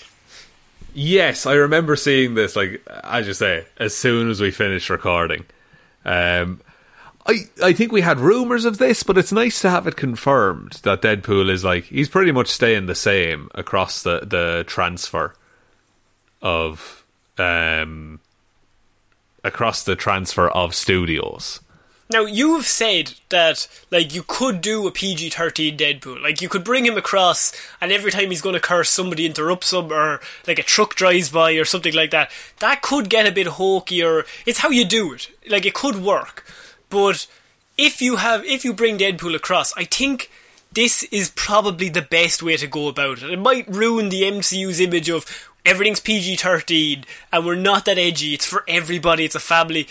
[0.93, 2.55] Yes, I remember seeing this.
[2.55, 5.45] Like as you say, as soon as we finished recording,
[6.03, 6.61] um,
[7.25, 10.73] I I think we had rumors of this, but it's nice to have it confirmed
[10.83, 15.35] that Deadpool is like he's pretty much staying the same across the the transfer
[16.41, 17.05] of
[17.37, 18.19] um
[19.43, 21.59] across the transfer of studios.
[22.11, 26.23] Now, you've said that, like, you could do a PG 13 Deadpool.
[26.23, 29.71] Like, you could bring him across, and every time he's going to curse, somebody interrupts
[29.71, 32.31] him, or, like, a truck drives by, or something like that.
[32.59, 35.29] That could get a bit hokey, or it's how you do it.
[35.47, 36.47] Like, it could work.
[36.89, 37.27] But
[37.77, 40.31] if you have, if you bring Deadpool across, I think
[40.71, 43.29] this is probably the best way to go about it.
[43.29, 48.33] It might ruin the MCU's image of everything's PG 13, and we're not that edgy,
[48.33, 49.87] it's for everybody, it's a family.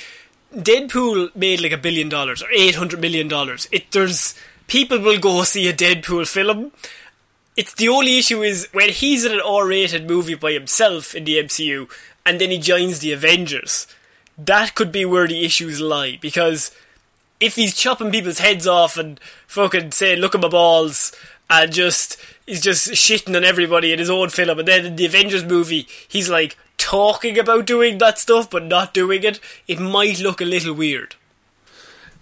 [0.55, 3.68] Deadpool made like a billion dollars or eight hundred million dollars.
[3.70, 4.34] It there's
[4.66, 6.72] people will go see a Deadpool film.
[7.57, 11.38] It's the only issue is when he's in an R-rated movie by himself in the
[11.38, 11.90] MCU,
[12.24, 13.88] and then he joins the Avengers.
[14.38, 16.70] That could be where the issues lie because
[17.40, 21.12] if he's chopping people's heads off and fucking saying "look at my balls"
[21.51, 25.07] and just he's just shitting on everybody in his own film, and then in the
[25.07, 26.57] Avengers movie he's like
[26.89, 31.16] talking about doing that stuff but not doing it, it might look a little weird.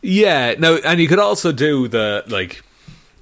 [0.02, 2.64] Yeah, no, and you could also do the like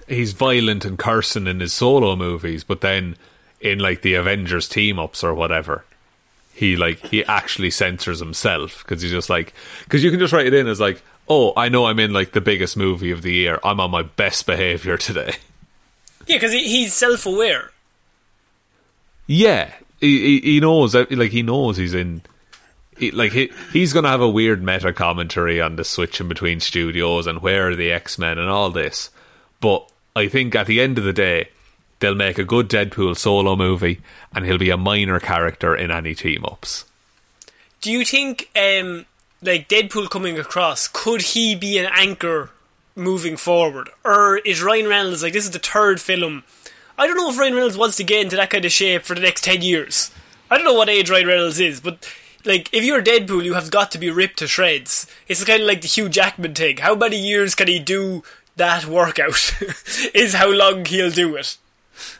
[0.09, 3.17] he's violent and cursing in his solo movies, but then
[3.61, 5.85] in like the Avengers team ups or whatever,
[6.55, 9.53] he like he actually censors himself because he's just like
[9.85, 12.33] because you can just write it in as like, oh, I know I'm in like
[12.33, 13.61] the biggest movie of the year.
[13.63, 15.35] I'm on my best behavior today.
[16.27, 17.71] Yeah, because he, he's self-aware.
[19.27, 19.73] Yeah,
[20.05, 22.23] he, he knows like he knows he's in.
[22.97, 27.27] He, like he he's gonna have a weird meta commentary on the switching between studios
[27.27, 29.11] and where are the X Men and all this,
[29.61, 31.49] but I think at the end of the day,
[31.99, 34.01] they'll make a good Deadpool solo movie,
[34.35, 36.85] and he'll be a minor character in any team ups.
[37.81, 39.07] Do you think, um,
[39.43, 42.51] like Deadpool coming across, could he be an anchor
[42.95, 46.45] moving forward, or is Ryan Reynolds like this is the third film?
[46.97, 49.15] I don't know if Ryan Reynolds wants to get into that kind of shape for
[49.15, 50.11] the next ten years.
[50.51, 52.09] I don't know what age Ryan Reynolds is, but
[52.45, 55.07] like if you're Deadpool, you have got to be ripped to shreds.
[55.29, 56.77] It's kind of like the Hugh Jackman thing.
[56.79, 58.23] How many years can he do
[58.57, 59.55] that workout?
[60.15, 61.57] is how long he'll do it.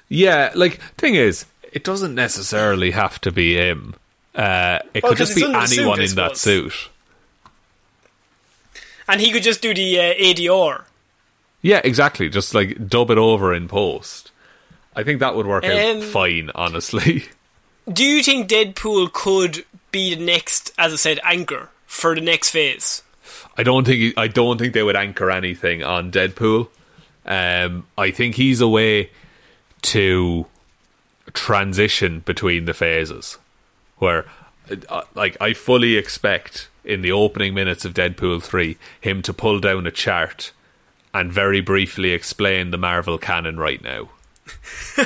[0.09, 3.95] Yeah, like thing is, it doesn't necessarily have to be him.
[4.35, 6.89] Uh, it Well, could just be the suit, anyone in that suit.
[9.07, 10.85] And he could just do the uh, ADR.
[11.63, 12.29] Yeah, exactly.
[12.29, 14.31] Just like dub it over in post.
[14.97, 17.25] I think that would work Um, out fine, honestly.
[17.93, 22.51] Do you think Deadpool could be the next, as I said, anchor for the next
[22.51, 23.03] phase?
[23.57, 26.69] I don't think I don't think they would anchor anything on Deadpool.
[27.27, 29.11] Um, I think he's a way
[29.83, 30.47] to
[31.33, 33.39] transition between the phases,
[33.99, 34.25] where
[34.89, 39.61] uh, like I fully expect in the opening minutes of Deadpool three him to pull
[39.61, 40.53] down a chart
[41.13, 44.09] and very briefly explain the Marvel canon right now.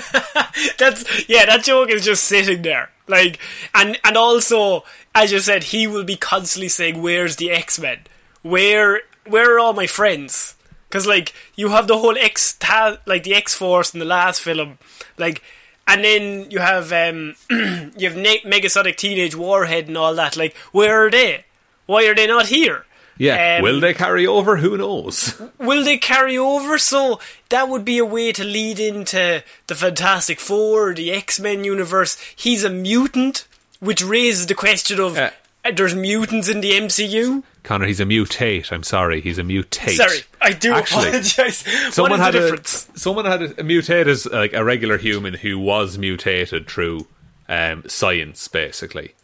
[0.78, 2.90] That's yeah, that joke is just sitting there.
[3.06, 3.38] Like
[3.74, 4.84] and and also
[5.14, 8.00] as you said, he will be constantly saying, "Where's the X Men?
[8.42, 10.54] Where where are all my friends?"
[10.88, 14.40] Because like you have the whole X ta- like the X Force in the last
[14.40, 14.78] film,
[15.18, 15.42] like,
[15.86, 20.36] and then you have um you have ne- Negasonic Teenage Warhead and all that.
[20.36, 21.44] Like, where are they?
[21.86, 22.84] Why are they not here?
[23.18, 24.56] Yeah, Um, will they carry over?
[24.58, 25.40] Who knows?
[25.58, 26.78] will they carry over?
[26.78, 31.64] So that would be a way to lead into the Fantastic Four, the X Men
[31.64, 32.16] universe.
[32.36, 33.46] He's a mutant,
[33.80, 35.30] which raises the question of Uh,
[35.64, 37.42] uh, there's mutants in the MCU.
[37.64, 38.72] Connor, he's a mutate.
[38.72, 39.96] I'm sorry, he's a mutate.
[39.96, 41.64] Sorry, I do Actually, apologize.
[41.94, 42.88] Someone had the a difference?
[42.94, 47.06] someone had a, a mutate as like a regular human who was mutated through
[47.48, 49.14] um, science, basically.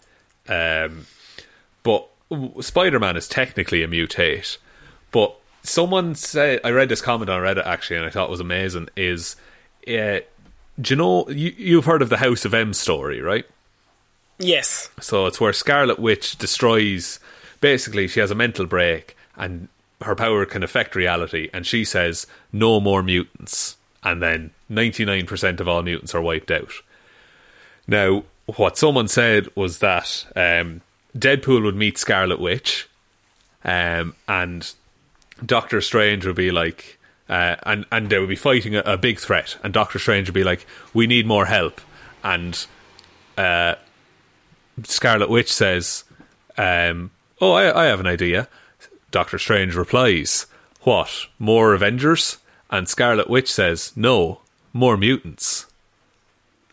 [0.48, 1.06] Um,
[2.60, 4.58] Spider Man is technically a mutate.
[5.10, 8.40] But someone said I read this comment on Reddit actually, and I thought it was
[8.40, 8.88] amazing.
[8.96, 9.36] Is
[9.86, 10.20] uh,
[10.80, 13.46] do you know you, you've heard of the House of M story, right?
[14.38, 14.90] Yes.
[15.00, 17.20] So it's where Scarlet Witch destroys.
[17.60, 19.68] Basically, she has a mental break, and
[20.02, 21.48] her power can affect reality.
[21.52, 26.50] And she says, "No more mutants." And then ninety-nine percent of all mutants are wiped
[26.50, 26.72] out.
[27.86, 30.80] Now, what someone said was that um,
[31.16, 32.88] Deadpool would meet Scarlet Witch,
[33.64, 34.72] um, and
[35.44, 36.98] Doctor Strange would be like,
[37.28, 40.34] uh, and and they would be fighting a, a big threat, and Doctor Strange would
[40.34, 41.80] be like, "We need more help,"
[42.22, 42.66] and
[43.38, 43.76] uh,
[44.82, 46.04] Scarlet Witch says,
[46.58, 47.10] um,
[47.40, 48.48] "Oh, I, I have an idea."
[49.10, 50.46] Doctor Strange replies,
[50.82, 51.26] "What?
[51.38, 52.38] More Avengers?"
[52.70, 54.40] And Scarlet Witch says, "No,
[54.72, 55.66] more mutants."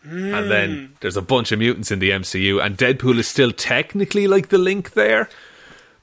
[0.04, 0.92] And then hmm.
[1.00, 4.58] there's a bunch of mutants in the MCU, and Deadpool is still technically like the
[4.58, 5.28] link there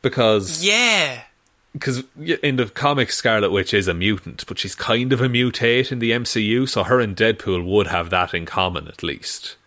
[0.02, 1.24] because Yeah.
[1.74, 5.92] because in the comics Scarlet Witch is a mutant, but she's kind of a mutate
[5.92, 9.58] in the MCU, so her and Deadpool would have that in common at least.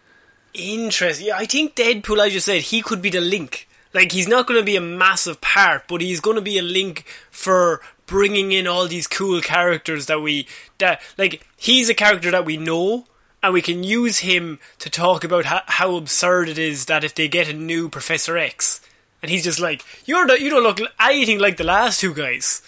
[0.55, 1.26] Interesting.
[1.26, 3.68] Yeah, I think Deadpool, as you said, he could be the link.
[3.95, 6.62] Like, he's not going to be a massive part, but he's going to be a
[6.62, 10.47] link for bringing in all these cool characters that we
[10.78, 13.07] that like he's a character that we know
[13.43, 17.14] and we can use him to talk about how, how absurd it is that if
[17.14, 18.80] they get a new Professor X
[19.22, 22.62] and he's just like you're not, you don't look anything like the last two guys.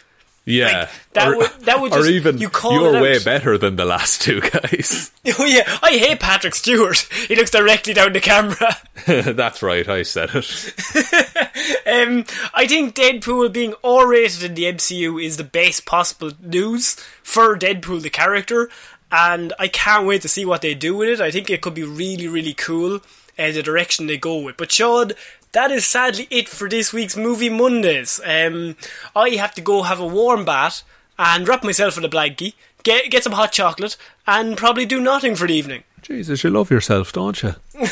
[0.47, 3.87] Yeah, Like, that would- that would or just- even you you're way better than the
[3.87, 5.11] last two guys.
[5.39, 6.99] Oh yeah, I hate Patrick Stewart.
[7.29, 8.77] He looks directly down the camera.
[9.07, 10.75] That's right, I said it.
[11.87, 17.57] Um, I think Deadpool being R-rated in the MCU is the best possible news for
[17.57, 18.69] Deadpool the character,
[19.15, 21.21] and I can't wait to see what they do with it.
[21.21, 22.97] I think it could be really, really cool
[23.39, 24.57] uh, the direction they go with.
[24.57, 25.13] But Sean,
[25.53, 28.21] that is sadly it for this week's Movie Mondays.
[28.25, 28.77] Um,
[29.15, 30.83] I have to go have a warm bath
[31.17, 33.97] and wrap myself in a blankie, get get some hot chocolate,
[34.27, 35.85] and probably do nothing for the evening.
[36.03, 37.55] Jesus, you love yourself, don't you?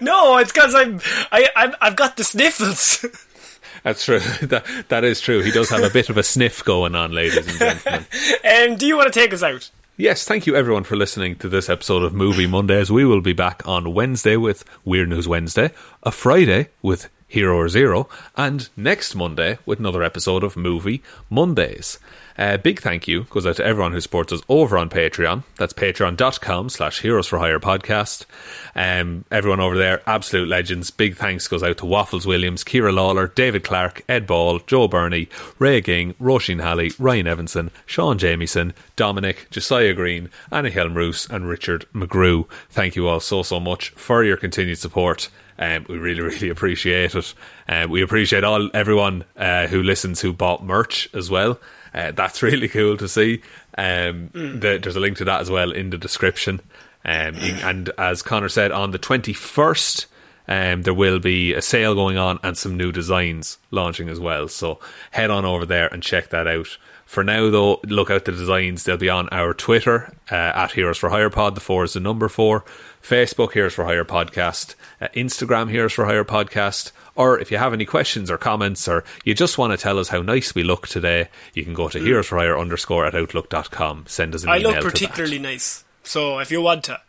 [0.00, 1.00] No, it's because I'm
[1.32, 3.04] I I'm, I've got the sniffles.
[3.82, 4.20] That's true.
[4.42, 5.42] That that is true.
[5.42, 8.06] He does have a bit of a sniff going on, ladies and gentlemen.
[8.44, 9.70] um, do you want to take us out?
[9.96, 12.90] Yes, thank you everyone for listening to this episode of Movie Mondays.
[12.90, 15.70] We will be back on Wednesday with Weird News Wednesday,
[16.02, 22.00] a Friday with Hero or Zero, and next Monday with another episode of Movie Mondays.
[22.36, 25.44] Uh, big thank you goes out to everyone who supports us over on Patreon.
[25.56, 28.26] That's patreon.com slash heroes for hire podcast.
[28.74, 30.90] Um, everyone over there, absolute legends.
[30.90, 35.28] Big thanks goes out to Waffles Williams, Kira Lawler, David Clark, Ed Ball, Joe Burney,
[35.58, 41.86] Ray Ging, Roisin Halley, Ryan Evanson, Sean Jamieson, Dominic, Josiah Green, Anna Helmroos, and Richard
[41.94, 42.48] McGrew.
[42.68, 45.28] Thank you all so, so much for your continued support.
[45.56, 47.34] Um, we really, really appreciate it.
[47.68, 51.60] Um, we appreciate all everyone uh, who listens who bought merch as well.
[51.94, 53.40] Uh, that's really cool to see.
[53.78, 56.60] Um, the, there's a link to that as well in the description.
[57.04, 60.06] Um, and as Connor said, on the 21st,
[60.48, 64.48] um, there will be a sale going on and some new designs launching as well.
[64.48, 64.80] So
[65.10, 66.76] head on over there and check that out.
[67.14, 68.82] For now, though, look out the designs.
[68.82, 71.54] They'll be on our Twitter uh, at Heroes for Hire Pod.
[71.54, 72.64] The four is the number four.
[73.02, 74.74] Facebook Heroes for Hire Podcast.
[75.00, 76.90] Uh, Instagram Heroes for Hire Podcast.
[77.14, 80.08] Or if you have any questions or comments, or you just want to tell us
[80.08, 84.06] how nice we look today, you can go to heroes for hire underscore at outlook.com.
[84.08, 84.72] Send us an I email.
[84.72, 85.84] I look particularly nice.
[86.02, 87.00] So if you want to,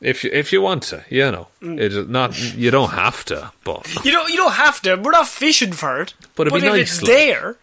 [0.00, 1.78] If you if you want to, you know, Mm.
[1.78, 4.96] it's not you don't have to, but you don't you don't have to.
[4.96, 6.14] We're not fishing for it.
[6.34, 7.56] But be if nice, it's like- there,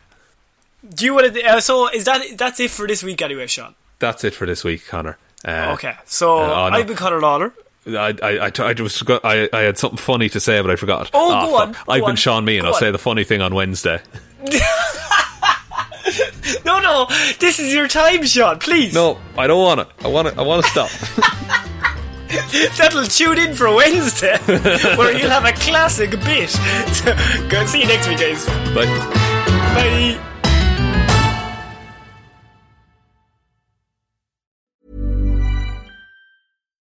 [0.87, 1.43] do you want to?
[1.43, 3.75] Uh, so is that that's it for this week anyway, Sean?
[3.99, 5.17] that's it for this week, Connor.
[5.45, 6.73] Uh, Okay, so uh, oh.
[6.73, 7.53] I've been Connor Lawler.
[7.87, 10.75] I, I, I, I just got, I, I had something funny to say, but I
[10.75, 11.09] forgot.
[11.13, 11.85] Oh, Ah, go on, fuck.
[11.85, 12.61] go I've on, been Sean Mean.
[12.61, 12.79] go I'll on.
[12.79, 13.99] say the funny thing on Wednesday.
[16.65, 17.05] No, no,
[17.39, 18.57] this is your time, Sean.
[18.57, 18.93] Please.
[18.95, 19.87] No, I don't want it.
[20.03, 20.37] I want it.
[20.37, 20.89] I want to stop.
[22.77, 24.37] That'll tune in for Wednesday,
[24.97, 26.51] where you'll have a classic bit.
[27.49, 28.45] Go see you next week, guys.
[28.73, 28.85] but
[29.75, 30.19] Bye.